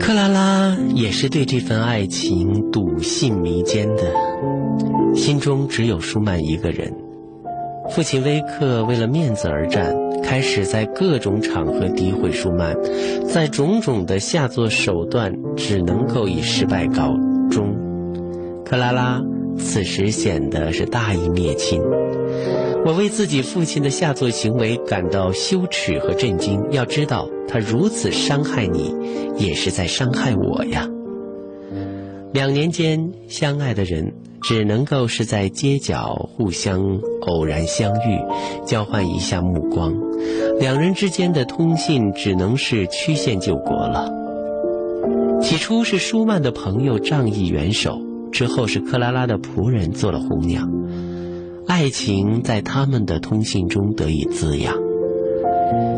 [0.00, 4.14] 克拉拉也是对这份爱情笃信弥坚的，
[5.14, 6.90] 心中只有舒曼一个人。
[7.90, 9.94] 父亲威克为了面子而战，
[10.26, 12.76] 开始在各种场合诋毁舒曼，
[13.28, 17.16] 在种种的下作手段，只能够以失败告
[17.48, 17.76] 终。
[18.64, 19.22] 克拉拉
[19.56, 21.80] 此时显得是大义灭亲。
[22.84, 26.60] 我为自己父亲的下作行为感到羞耻和震惊。
[26.72, 28.92] 要知道，他如此伤害你，
[29.38, 30.88] 也是在伤害我呀。
[32.32, 34.12] 两年间相爱的人，
[34.42, 38.20] 只能够是在街角互相偶然相遇，
[38.66, 39.94] 交换一下目光。
[40.58, 44.10] 两人之间的通信只能是曲线救国了。
[45.42, 48.00] 起初是舒曼的朋友仗义援手，
[48.32, 50.70] 之后是克拉拉的仆人做了红娘。
[51.66, 54.74] 爱情在他们的通信中得以滋养。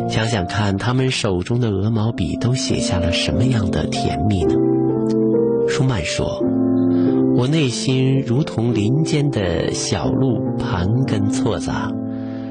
[0.09, 4.55] 想想看，他们手中的鹅毛笔都写下了什么样的甜蜜呢？
[5.69, 6.43] 舒曼说
[7.37, 11.93] ：“我内心如同林间的小鹿，盘根错杂，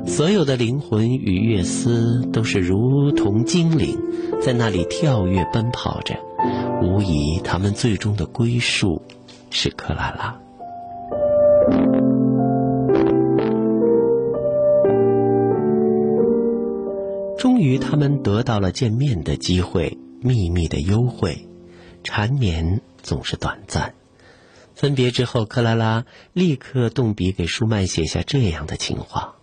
[0.08, 4.00] 所有的灵魂与乐思都是如同精灵，
[4.42, 6.16] 在那里跳跃奔跑着。
[6.82, 9.04] 无疑，他们最终的归宿
[9.52, 10.40] 是克拉拉。”
[17.38, 21.48] 终于，他们得到了见面的机会，秘密的幽会，
[22.04, 23.94] 缠绵总是短暂。
[24.74, 29.36] 分别之后，克拉拉立刻动笔给舒曼写下这样的情话：“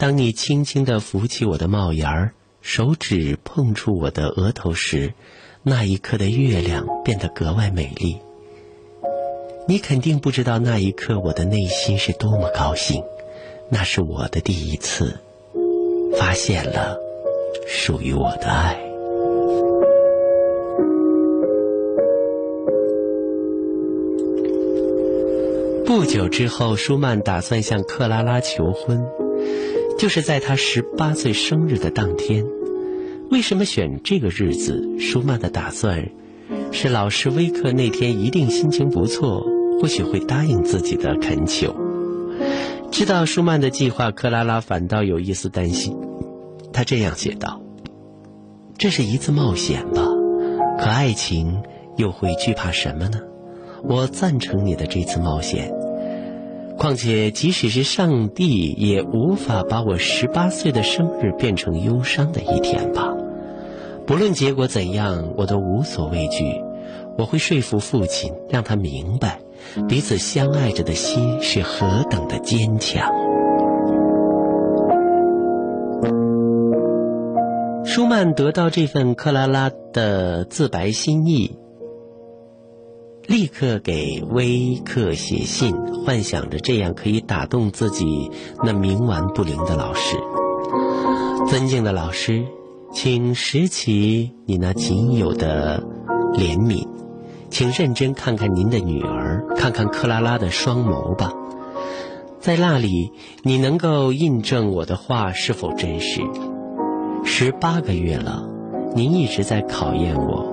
[0.00, 2.32] 当你轻轻地扶起我的帽檐儿，
[2.62, 5.12] 手指碰触我的额头时，
[5.62, 8.16] 那一刻的月亮变得格外美丽。
[9.68, 13.04] 你肯定不知道那一刻我的内心是多么高兴，
[13.68, 15.20] 那是我的第一次
[16.16, 16.98] 发现了。”
[17.68, 18.80] 属于我的爱。
[25.84, 29.04] 不久之后，舒曼打算向克拉拉求婚，
[30.00, 32.46] 就是在他十八岁生日的当天。
[33.30, 34.98] 为什么选这个日子？
[34.98, 36.08] 舒曼的打算
[36.72, 39.46] 是老师威克那天一定心情不错，
[39.78, 41.76] 或许会答应自己的恳求。
[42.90, 45.94] 知道舒曼的计划，克拉拉反倒有一丝担心。
[46.72, 47.60] 他这样写道
[48.78, 50.08] ：“这是一次冒险吧？
[50.78, 51.62] 可爱情
[51.98, 53.20] 又会惧怕什么呢？
[53.84, 55.70] 我赞成你的这次冒险。
[56.80, 63.14] 况且，即使是上帝也无法把我十八岁的生日变成忧伤的一天吧。
[64.06, 66.42] 不论结果怎样，我都无所畏惧。
[67.18, 69.40] 我会说服父亲，让他明白
[69.90, 73.12] 彼此相爱着的心是何等的坚强。”
[77.84, 81.58] 舒曼得到这份克拉拉的自白心意，
[83.30, 85.72] 立刻给威克写信，
[86.04, 88.28] 幻想着这样可以打动自己
[88.64, 90.16] 那冥顽不灵的老师。
[91.46, 92.44] 尊敬的老师，
[92.92, 95.80] 请拾起你那仅有的
[96.32, 96.88] 怜悯，
[97.50, 101.32] 请认真看看您的女儿，看看克拉拉的双眸吧，
[102.40, 103.12] 在那里，
[103.44, 106.20] 你能够印证我的话是否真实。
[107.24, 108.50] 十八个月了，
[108.96, 110.52] 您一直在考验我，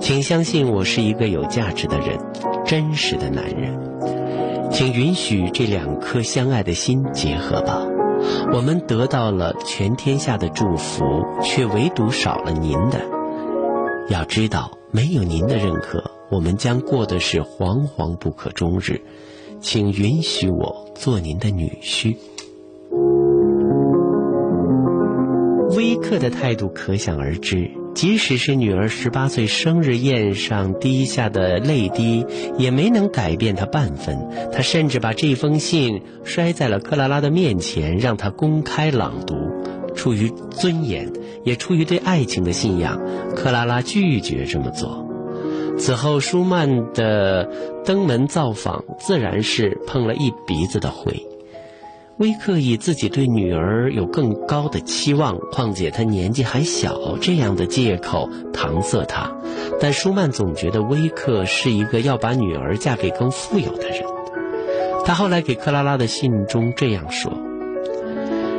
[0.00, 2.18] 请相信我是一个有价值的人，
[2.64, 3.78] 真实的男人，
[4.70, 7.86] 请允许这两颗相爱的心结合吧。
[8.52, 11.04] 我们得到了全天下的祝福，
[11.42, 13.00] 却唯独少了您的。
[14.08, 19.00] 要知道，没有您的认可，我们将过的是惶惶不可终日。
[19.60, 22.16] 请允许我做您的女婿。
[25.76, 32.26] 威克的态度可想而知，即使是女儿十八岁生日宴上滴下的泪滴，
[32.58, 34.28] 也没能改变他半分。
[34.52, 39.34] 他甚至把这封信摔在了克拉拉的面前，让她公开朗读。
[39.94, 41.10] 出于尊严，
[41.42, 43.00] 也出于对爱情的信仰，
[43.34, 45.08] 克拉拉拒绝这么做。
[45.78, 47.50] 此后，舒曼的
[47.82, 51.25] 登门造访自然是碰了一鼻子的灰。
[52.18, 59.30] 威克以自己对女儿有更高的期望，况且她年纪还小，这样的借口搪塞他。
[59.78, 64.02] 但舒曼总觉得威克是一个要把女儿嫁给更富有的人。
[65.04, 67.30] 他后来给克拉拉的信中这样说：“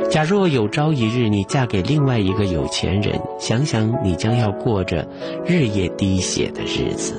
[0.08, 5.08] 假若有朝一日你嫁给另外一个有钱人，想想你将要过着
[5.44, 7.14] 日夜滴血的日子，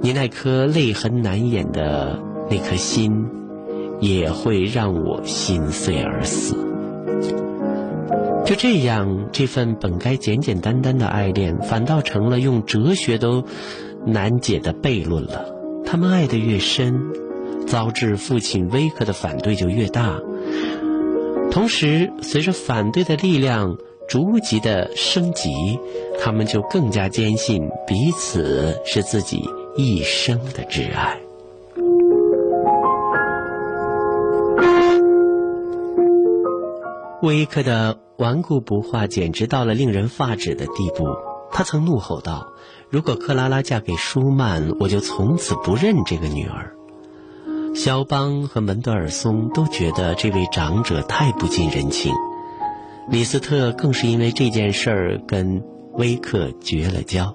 [0.00, 2.16] 你那颗泪痕难掩的
[2.48, 3.26] 那颗心。”
[4.00, 6.56] 也会让我心碎而死。
[8.44, 13.44] 就这样，这份本该简简单单的爱恋，反倒成了用哲学都
[14.06, 15.54] 难解的悖论了。
[15.84, 16.98] 他们爱得越深，
[17.66, 20.18] 遭致父亲威克的反对就越大。
[21.50, 23.76] 同时，随着反对的力量
[24.08, 25.50] 逐级的升级，
[26.18, 29.42] 他们就更加坚信彼此是自己
[29.76, 31.20] 一生的挚爱。
[37.22, 41.06] 威克的顽固不化简直到了令人发指的地步。
[41.50, 42.52] 他曾怒吼道
[42.90, 46.74] ：“如果克拉拉嫁给舒曼，我就从此不认这个女儿。”
[47.74, 52.12] 肖邦和门德尔松都觉得这位长者太不近人情，
[53.08, 55.62] 李斯特更是因为这件事儿跟
[55.94, 57.34] 威克绝了交。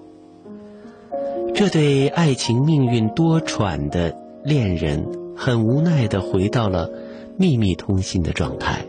[1.53, 5.05] 这对爱情命运多舛的恋人
[5.35, 6.89] 很无奈地回到了
[7.37, 8.85] 秘密通信的状态。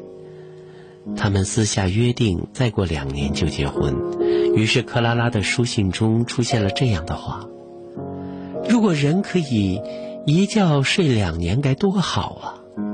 [1.17, 3.95] 他们私下约定，再过两年就结婚。
[4.57, 7.47] 于是，克拉拉的书信中出现了这样的话
[8.69, 9.81] ：“如果人可以
[10.27, 12.47] 一觉睡两年，该多好啊！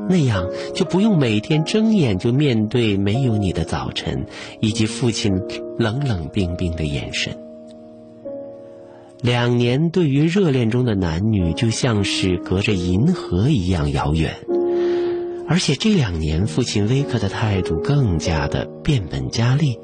[0.09, 4.27] 那样就不用每天睁眼就面对没有你的早晨，
[4.61, 5.41] 以及父亲
[5.79, 7.39] 冷冷冰冰的眼神。
[9.23, 14.35] 两年对于热恋中的男女，就像是隔着银河一样遥远。”
[15.51, 19.81] 而且这两年，父亲威克的态度更加的变本加厉，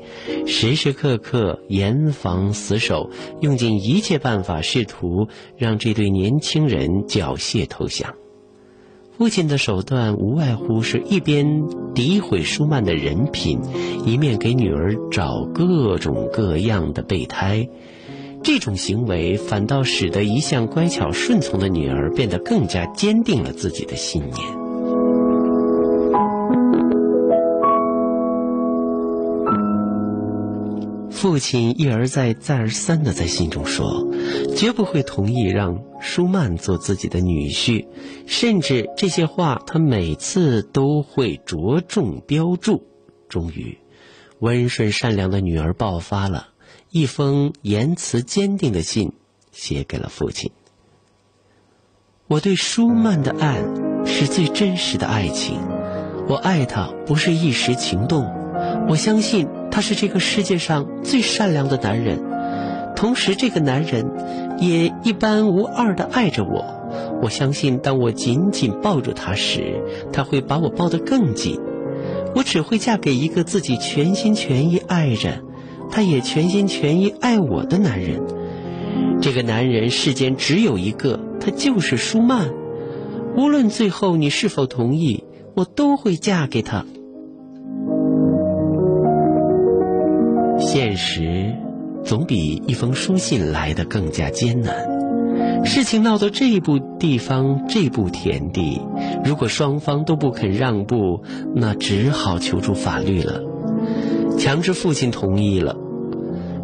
[0.46, 3.10] 时时刻刻严防死守，
[3.40, 5.26] 用尽一切办法，试图
[5.58, 8.14] 让这对年轻人缴械投降。
[9.18, 11.64] 父亲的手段无外乎是一边
[11.96, 13.58] 诋毁舒曼的人品，
[14.04, 17.68] 一面给女儿找各种各样的备胎。
[18.44, 24.65] 这种行为反倒使得一向乖巧顺从的女儿变得更加坚定了自己的信念。
[31.16, 34.06] 父亲一而再、再而三的在信中说，
[34.54, 37.86] 绝不会同意让舒曼做自己的女婿，
[38.26, 42.86] 甚至这些话他每次都会着重标注。
[43.30, 43.78] 终于，
[44.40, 46.48] 温顺善良的女儿爆发了，
[46.90, 49.14] 一封言辞坚定的信
[49.52, 50.52] 写给了父亲。
[52.28, 53.64] 我对舒曼的爱
[54.04, 55.58] 是最真实的爱情，
[56.28, 58.30] 我爱他不是一时情动，
[58.88, 59.48] 我相信。
[59.68, 62.18] 他是这个世界上最善良的男人，
[62.96, 64.10] 同时这个男人
[64.58, 66.64] 也一般无二的爱着我。
[67.20, 69.82] 我相信，当我紧紧抱住他时，
[70.14, 71.60] 他会把我抱得更紧。
[72.34, 75.42] 我只会嫁给一个自己全心全意爱着，
[75.90, 78.22] 他也全心全意爱我的男人。
[79.20, 82.48] 这个男人世间只有一个，他就是舒曼。
[83.36, 85.24] 无论最后你是否同意，
[85.54, 86.86] 我都会嫁给他。
[90.78, 91.54] 现实
[92.04, 95.64] 总比一封书信来的更加艰难。
[95.64, 98.82] 事情闹到这一步地方，这步田地，
[99.24, 101.22] 如果双方都不肯让步，
[101.54, 103.40] 那只好求助法律了。
[104.38, 105.74] 强制父亲同意了，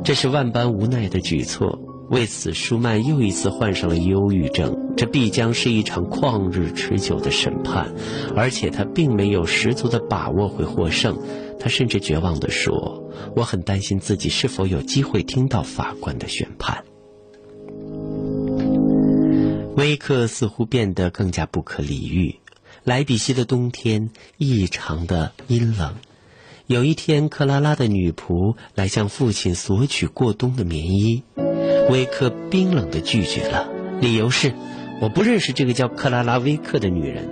[0.05, 1.81] 这是万般无奈的举措。
[2.11, 4.77] 为此，舒曼又一次患上了忧郁症。
[4.95, 7.91] 这必将是一场旷日持久的审判，
[8.37, 11.17] 而且他并没有十足的把握会获胜。
[11.63, 16.83] 他甚至绝望地说：“我很担心自己是否有机会听到法官的宣判。”
[19.77, 22.41] 威克似乎变得更加不可理喻。
[22.83, 25.95] 莱比锡的冬天异常的阴冷。
[26.67, 31.23] 有一天，克拉拉的女仆来向父亲索取过冬的棉衣，
[31.89, 33.69] 威克冰冷地拒绝了，
[34.01, 34.53] 理由是
[35.01, 37.31] ：“我不认识这个叫克拉拉·威克的女人。”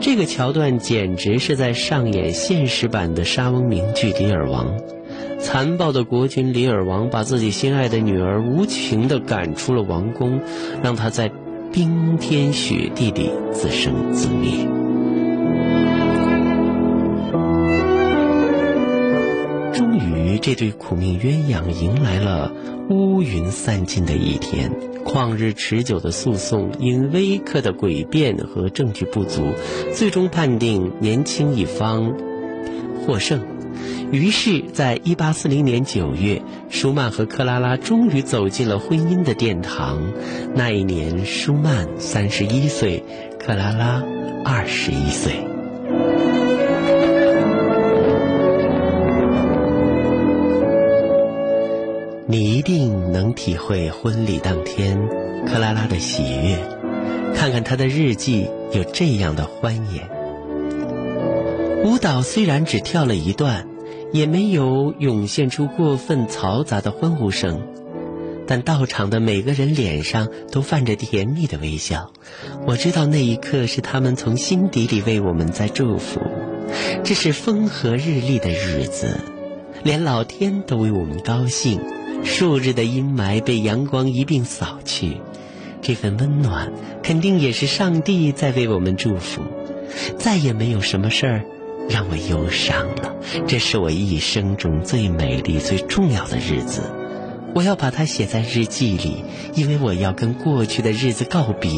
[0.00, 4.78] 这个桥段简直是在上演现实版的莎翁名剧《李尔王》。
[5.40, 10.40] 残暴的国君李尔王把自己心爱的女儿无情地赶出了王宫，
[10.82, 11.30] 让她在
[11.72, 14.68] 冰天雪地里自生自灭。
[20.32, 22.52] 于，这对苦命鸳鸯迎来了
[22.88, 24.72] 乌云散尽的一天。
[25.04, 29.52] 旷日持久的诉讼因威克的诡辩和证据不足，
[29.94, 32.14] 最终判定年轻一方
[33.04, 33.44] 获胜。
[34.12, 40.12] 于是，在一八四零年九月，舒曼和克拉拉终于走进了婚姻的殿堂。
[40.54, 43.02] 那一年，舒曼三十一岁，
[43.40, 44.02] 克拉拉
[44.44, 45.51] 二十一岁。
[52.32, 54.98] 你一定能体会婚礼当天
[55.46, 56.56] 克拉拉的喜悦。
[57.34, 60.08] 看看她的日记，有这样的欢颜。
[61.84, 63.68] 舞蹈虽然只跳了一段，
[64.14, 67.60] 也没有涌现出过分嘈杂的欢呼声。
[68.46, 72.14] 但到场的每个人脸上都泛着甜蜜的微笑。
[72.66, 76.18] 我知道那一刻是他们从心底里为我们在祝福。
[77.04, 79.20] 这是风和日丽的日子，
[79.84, 81.78] 连老天都为我们高兴。
[82.24, 85.18] 数日的阴霾被阳光一并扫去，
[85.80, 89.42] 这份温暖肯定也是上帝在为我们祝福。
[90.18, 91.44] 再也没有什么事儿
[91.88, 93.14] 让我忧伤了。
[93.46, 96.82] 这是我一生中最美丽、最重要的日子。
[97.54, 101.70] 我要把它写在日记里，因为我要跟过去的日子告别。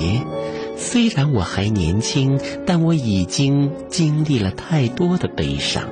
[0.77, 5.85] 虽然我还年轻，但我已经经历了太多的悲伤。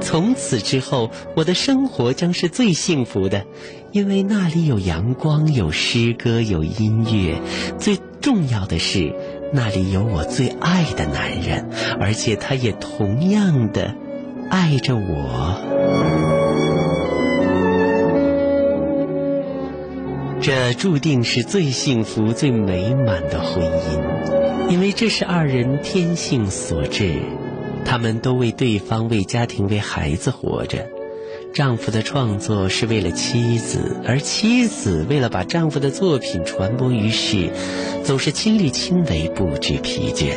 [0.00, 3.44] 从此之后，我的生活将是最幸福的，
[3.92, 7.40] 因为那里有阳光，有诗歌，有音乐。
[7.78, 9.14] 最重要的是，
[9.52, 11.68] 那里有我最爱的男人，
[12.00, 13.94] 而且他也同样的
[14.50, 16.37] 爱着我。
[20.48, 27.16] 这注定是最幸福、最美满的婚姻，因为这是二人天性所致。
[27.84, 30.88] 他们都为对方、为家庭、为孩子活着。
[31.52, 37.50] 丈夫的创作是为了妻子，而妻子为了把丈夫的作品传播于世，
[38.02, 40.32] 总是亲力亲为，不知疲倦。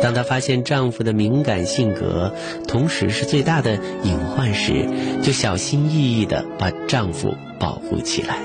[0.00, 2.32] 当她发现丈夫的敏感性格
[2.68, 4.88] 同时是最大的隐患时，
[5.20, 8.38] 就小心翼翼地把丈夫保护起来。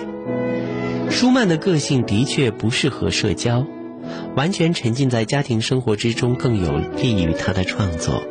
[1.13, 3.67] 舒曼的个性的确不适合社交，
[4.35, 8.23] 完全沉浸在家庭生活之中更有利于他的创作。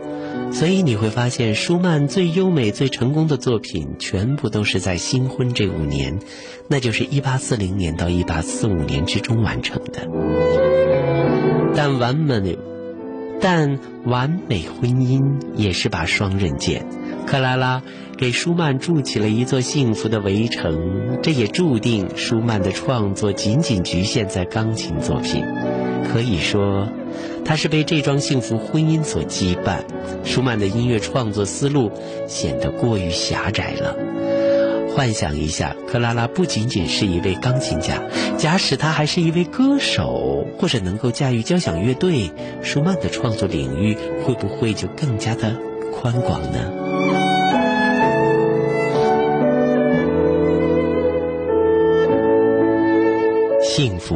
[0.50, 6.18] 所以你会发现，舒曼最优美、最成功的作品，全部都是在新婚这五年，
[6.68, 10.08] 那就是1840年到1845年之中完成的。
[11.74, 12.58] 但完美，
[13.40, 15.22] 但完美婚姻
[15.54, 16.84] 也是把双刃剑。
[17.26, 17.80] 克拉拉。
[18.22, 25.44] 给舒曼筑起了一座幸福的围城，这也注定舒曼的创作仅仅局限在钢琴作品。
[26.04, 26.88] 可以说，
[27.44, 29.78] 他是被这桩幸福婚姻所羁绊。
[30.22, 31.90] 舒曼的音乐创作思路
[32.28, 33.96] 显得过于狭窄了。
[34.94, 38.00] 幻想一下，克拉拉不仅仅是一位钢琴家，
[38.38, 42.30] 假使他还是一位歌手，或者能够驾驭交响乐队，
[42.62, 45.56] 舒曼的创作领域会不会就更加的
[45.92, 47.01] 宽广呢？
[53.74, 54.14] 幸福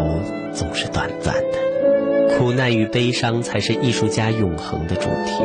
[0.53, 5.43] 总是短暂的，苦难与悲伤才是艺术家永恒的主题。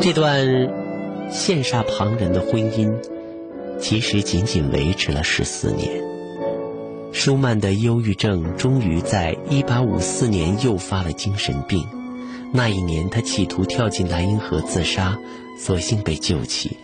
[0.00, 0.46] 这段
[1.30, 2.90] 羡煞旁人的婚姻，
[3.78, 6.02] 其实仅仅维持了十四年。
[7.12, 11.86] 舒曼的忧郁症终于在一八五四年诱发了精神病，
[12.54, 15.18] 那一年他企图跳进莱茵河自杀，
[15.58, 16.78] 所幸被救起，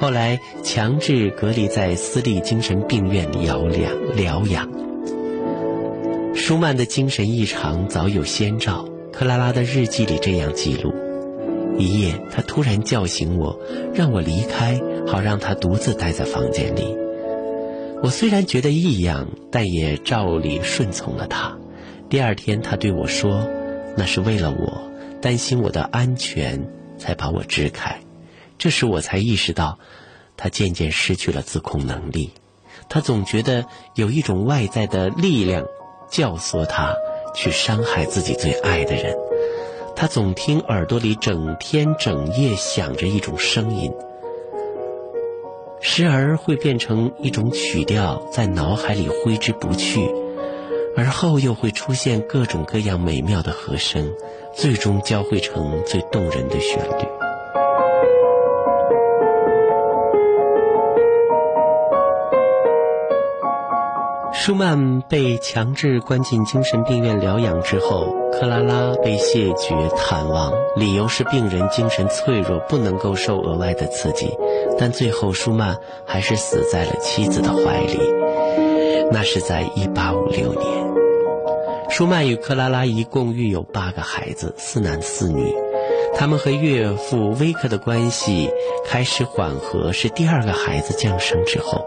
[0.00, 4.89] 后来强制隔离在私立精神病院疗养疗养。
[6.34, 10.92] 舒曼的精神异常早有先兆，克拉拉的日记里这样记录：
[11.78, 13.58] 一夜，他突然叫醒我，
[13.94, 16.96] 让我离开，好让他独自待在房间里。
[18.02, 21.58] 我虽然觉得异样，但也照例顺从了他。
[22.08, 23.46] 第二天，他对我说
[23.96, 26.66] ：“那是为了我，担心我的安全，
[26.96, 28.00] 才把我支开。”
[28.56, 29.78] 这时我才意识到，
[30.36, 32.30] 他渐渐失去了自控能力。
[32.88, 35.66] 他总觉得有一种外在的力量。
[36.10, 36.96] 教唆他
[37.34, 39.16] 去伤害自己最爱的人，
[39.94, 43.92] 他总听耳朵里整天整夜响着一种声音，
[45.80, 50.10] 时而会变成一种曲调在脑海里挥之不去，
[50.96, 54.12] 而后又会出现各种各样美妙的和声，
[54.52, 57.19] 最终交汇成最动人的旋律。
[64.32, 74.32] 舒曼被强制关进精神病院疗养之后，克拉拉被谢绝探望，理由是病人精神脆弱，不能够受额外的刺激。
[74.78, 75.76] 但最后，舒曼
[76.06, 77.98] 还是死在了妻子的怀里。
[79.12, 80.90] 那是在1856年。
[81.90, 85.52] 舒曼与克拉拉一共育有八个孩子，四男四女。
[86.14, 88.48] 他们和岳父威克的关系
[88.86, 91.84] 开始缓和，是第二个孩子降生之后。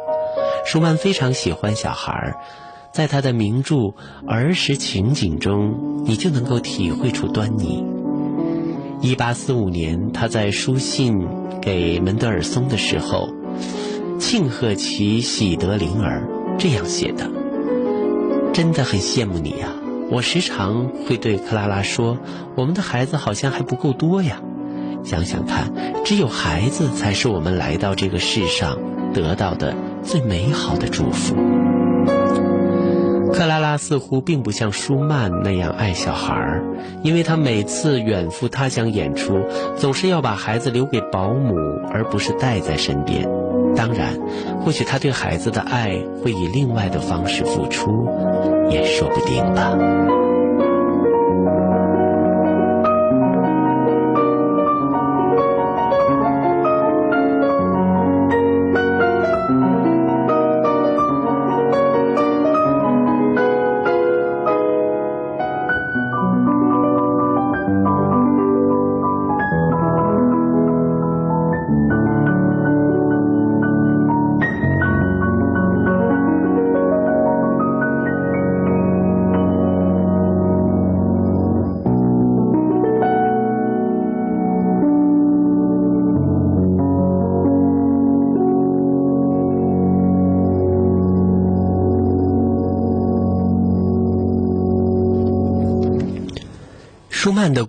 [0.66, 2.38] 舒曼非常喜欢小孩儿，
[2.92, 3.76] 在他的名著
[4.26, 7.86] 《儿时情景》中，你就能够体会出端倪。
[9.02, 11.28] 一八四五年，他在书信
[11.62, 13.30] 给门德尔松的时候，
[14.20, 16.24] 庆贺其喜得灵儿，
[16.58, 17.30] 这样写的
[18.54, 19.68] ：“真的很羡慕你呀！
[20.10, 22.18] 我时常会对克拉拉说，
[22.56, 24.42] 我们的孩子好像还不够多呀。
[25.04, 25.74] 想想看，
[26.06, 28.80] 只有孩子才是我们来到这个世上
[29.14, 31.36] 得到的。”最美好的祝福。
[33.34, 36.64] 克拉拉似乎并不像舒曼那样爱小孩儿，
[37.02, 39.42] 因为她每次远赴他乡演出，
[39.76, 41.56] 总是要把孩子留给保姆，
[41.92, 43.28] 而不是带在身边。
[43.76, 44.20] 当然，
[44.64, 48.08] 或许他对孩子的爱会以另外的方式付出，
[48.70, 49.76] 也说不定吧。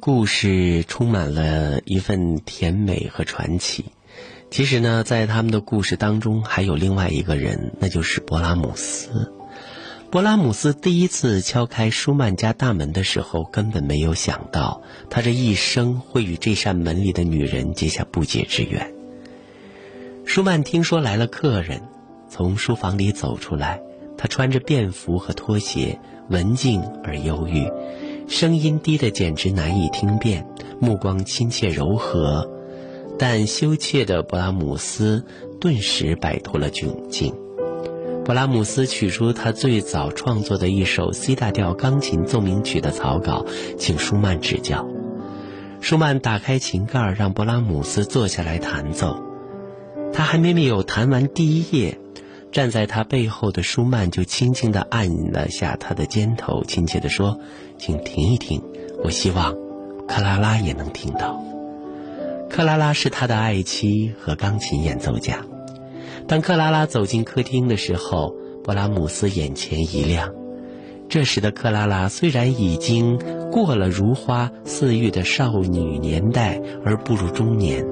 [0.04, 3.86] 故事充满了一份甜美和传奇。
[4.50, 9.32] 其实呢，在他们的故事当中，还有另外一个人，那就是勃拉姆斯。
[10.10, 18.92] 勃拉姆斯第一次敲开舒曼家大门的时候，根本没有想到，他这一生会与这扇门里的女人结下不解之缘。
[20.26, 21.80] 舒曼听说来了客人，
[22.28, 23.80] 从书房里走出来，
[24.18, 25.98] 他穿着便服和拖鞋，
[26.28, 27.66] 文静而忧郁。
[28.26, 30.46] 声音低得简直难以听辨，
[30.80, 32.50] 目光亲切柔和，
[33.18, 35.24] 但羞怯的勃拉姆斯
[35.60, 37.34] 顿时摆脱了窘境。
[38.24, 43.44] 勃拉姆斯取出他最早创作的一首 C 大调钢琴奏鸣曲的草稿，
[43.78, 44.88] 请舒曼指教。
[45.82, 49.22] 舒曼打开琴盖，让勃拉姆斯坐下来弹奏。
[50.14, 51.98] 他还没有弹完第一页，
[52.50, 57.38] 站在他背后的舒曼就轻轻地按了下他的肩头，亲切地说。
[57.84, 58.62] 请停一停，
[59.02, 59.54] 我希望
[60.08, 61.38] 克拉拉也能听到。
[62.48, 65.44] 克拉拉是他的爱妻和钢琴演奏家。
[66.26, 70.32] 当克拉拉走进客厅的时候，勃拉姆斯眼前一亮。
[71.10, 73.18] 这时的克拉拉虽然已经
[73.52, 77.84] 过了如花似玉的少女年代，而步入中年，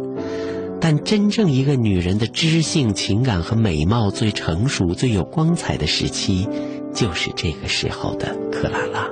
[0.80, 6.48] 但真正一个女人的知性、情感和美貌最成熟、最有光彩的时期，
[6.94, 9.10] 就是这个时候的克拉拉。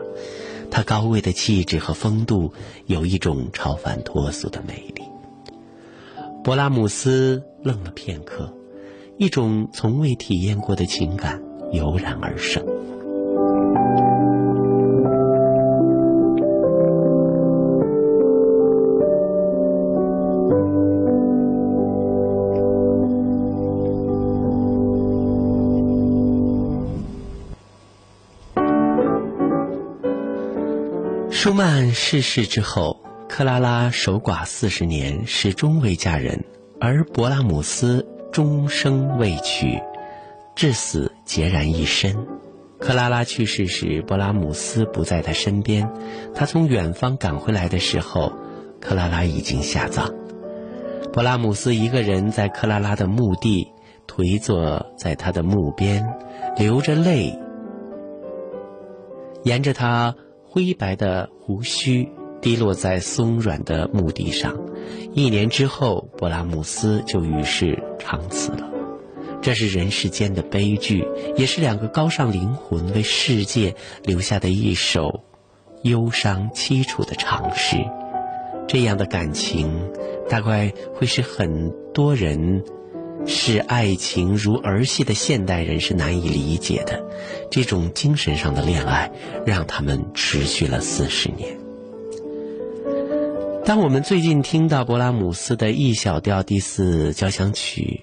[0.71, 2.53] 他高贵的气质和风度，
[2.87, 5.03] 有一种超凡脱俗的魅力。
[6.45, 8.55] 勃拉姆斯愣了片刻，
[9.19, 11.43] 一种从未体验过的情感
[11.73, 12.65] 油然而生。
[31.43, 36.39] 舒曼逝世之后，克拉拉守寡四十年，始终未嫁人；
[36.79, 39.81] 而勃拉姆斯终生未娶，
[40.55, 42.15] 至死孑然一身。
[42.79, 45.91] 克拉拉去世时，勃拉姆斯不在他身边。
[46.35, 48.31] 他从远方赶回来的时候，
[48.79, 50.13] 克拉拉已经下葬。
[51.11, 53.67] 勃拉姆斯一个人在克拉拉的墓地
[54.07, 56.07] 颓坐在他的墓边，
[56.59, 57.35] 流着泪，
[59.45, 60.15] 沿着他。
[60.53, 62.09] 灰白的胡须
[62.43, 64.59] 滴落在松软的墓地上，
[65.15, 68.69] 一年之后，勃拉姆斯就与世长辞了。
[69.41, 75.21] 这是人世间的悲剧，也是两个高尚灵魂为世界留下的一首
[75.85, 77.77] 忧伤凄楚的长诗。
[78.67, 79.71] 这样的感情，
[80.29, 82.65] 大概会使很多人。
[83.27, 87.05] 视爱情如儿戏的现代人是难以理解的，
[87.51, 89.11] 这种精神上的恋爱
[89.47, 91.59] 让他们持续了四十年。
[93.65, 98.01] 当我们最近听到勃拉姆斯的 E 小调第四交响曲，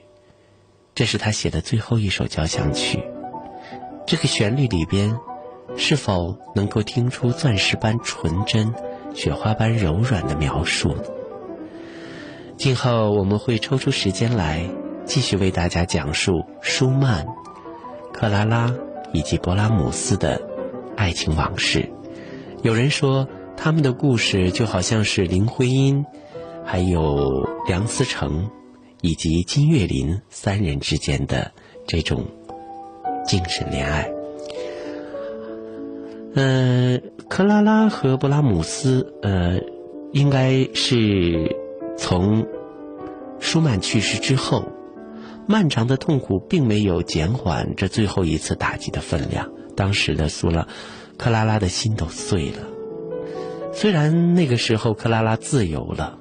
[0.95, 3.03] 这是他写的最后一首交响曲，
[4.05, 5.17] 这个旋律里边，
[5.75, 8.73] 是否能够听出钻石般纯真、
[9.13, 11.03] 雪花般柔软的描述呢？
[12.55, 14.63] 今后我们会抽出时间来。
[15.07, 17.25] 继续为大家讲述舒曼、
[18.13, 18.75] 克拉拉
[19.13, 20.41] 以及勃拉姆斯的
[20.97, 21.89] 爱情往事。
[22.61, 26.05] 有人说，他们的故事就好像是林徽因、
[26.65, 28.49] 还有梁思成
[29.01, 31.51] 以及金岳霖三人之间的
[31.87, 32.25] 这种
[33.25, 34.11] 精神恋爱。
[36.35, 39.57] 嗯，克拉拉和勃拉姆斯，呃，
[40.11, 41.55] 应该是
[41.97, 42.45] 从
[43.39, 44.67] 舒曼去世之后。
[45.47, 50.67] 漫长的痛苦并没有减缓这最后一次打击的分量，当时的苏拉
[51.17, 52.59] 克拉拉的心都碎了。
[53.73, 56.17] 虽然那个时候克拉拉自由了，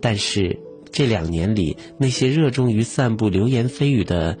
[0.00, 0.60] 但是
[0.90, 4.38] 这两年里，那些热衷于散布流言蜚语的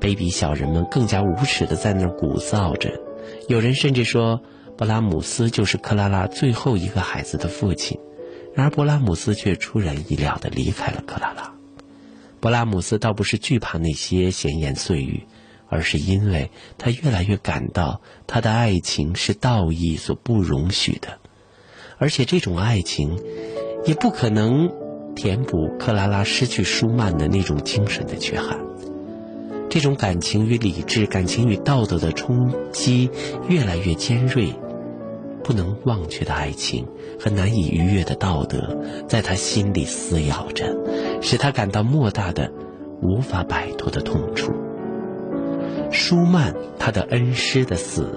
[0.00, 3.00] 卑鄙小人们更加无耻的在那儿鼓噪着。
[3.48, 4.40] 有人甚至说，
[4.76, 7.98] 布拉姆斯就是克拉拉最后一个孩子的父亲。
[8.54, 11.57] 然而，布拉姆斯却出人意料的离开了克拉拉。
[12.40, 15.26] 勃拉姆斯倒不是惧怕那些闲言碎语，
[15.68, 21.18] 而是因为他越来越感到他的爱情是道义所不容许的，
[21.98, 23.18] 而且这种爱情
[23.84, 24.70] 也不可能
[25.16, 28.58] 填补克拉拉失去舒曼的那种精神的缺憾。
[29.68, 33.10] 这种感情与理智、感情与道德的冲击
[33.48, 34.54] 越来越尖锐，
[35.48, 36.86] 不能忘却的爱情
[37.18, 38.76] 和难以逾越的道德，
[39.08, 40.76] 在他心里撕咬着，
[41.22, 42.52] 使他感到莫大的、
[43.00, 44.52] 无法摆脱的痛楚。
[45.90, 48.10] 舒曼他的恩师的死，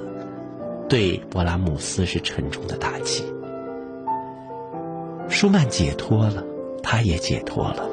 [0.90, 3.24] 对勃拉姆斯是沉重的打击。
[5.30, 6.44] 舒曼解脱了，
[6.84, 7.90] 他也解脱了，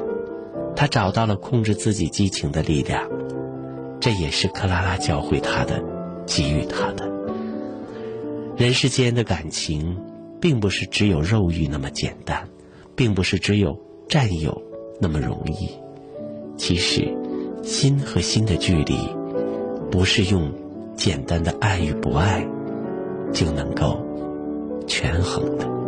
[0.75, 3.07] 他找到了控制自己激情的力量。
[4.01, 5.81] 这也是克拉拉教会他的，
[6.25, 7.18] 给予他的。
[8.59, 9.97] 人世间的感情，
[10.41, 12.45] 并不是只有肉欲那么简单，
[12.93, 13.79] 并不是只有
[14.09, 14.61] 占有
[14.99, 15.69] 那么容易。
[16.57, 17.07] 其实，
[17.63, 18.97] 心和心的距离，
[19.89, 20.51] 不是用
[20.93, 22.45] 简单的爱与不爱
[23.31, 24.05] 就能够
[24.85, 25.78] 权衡的。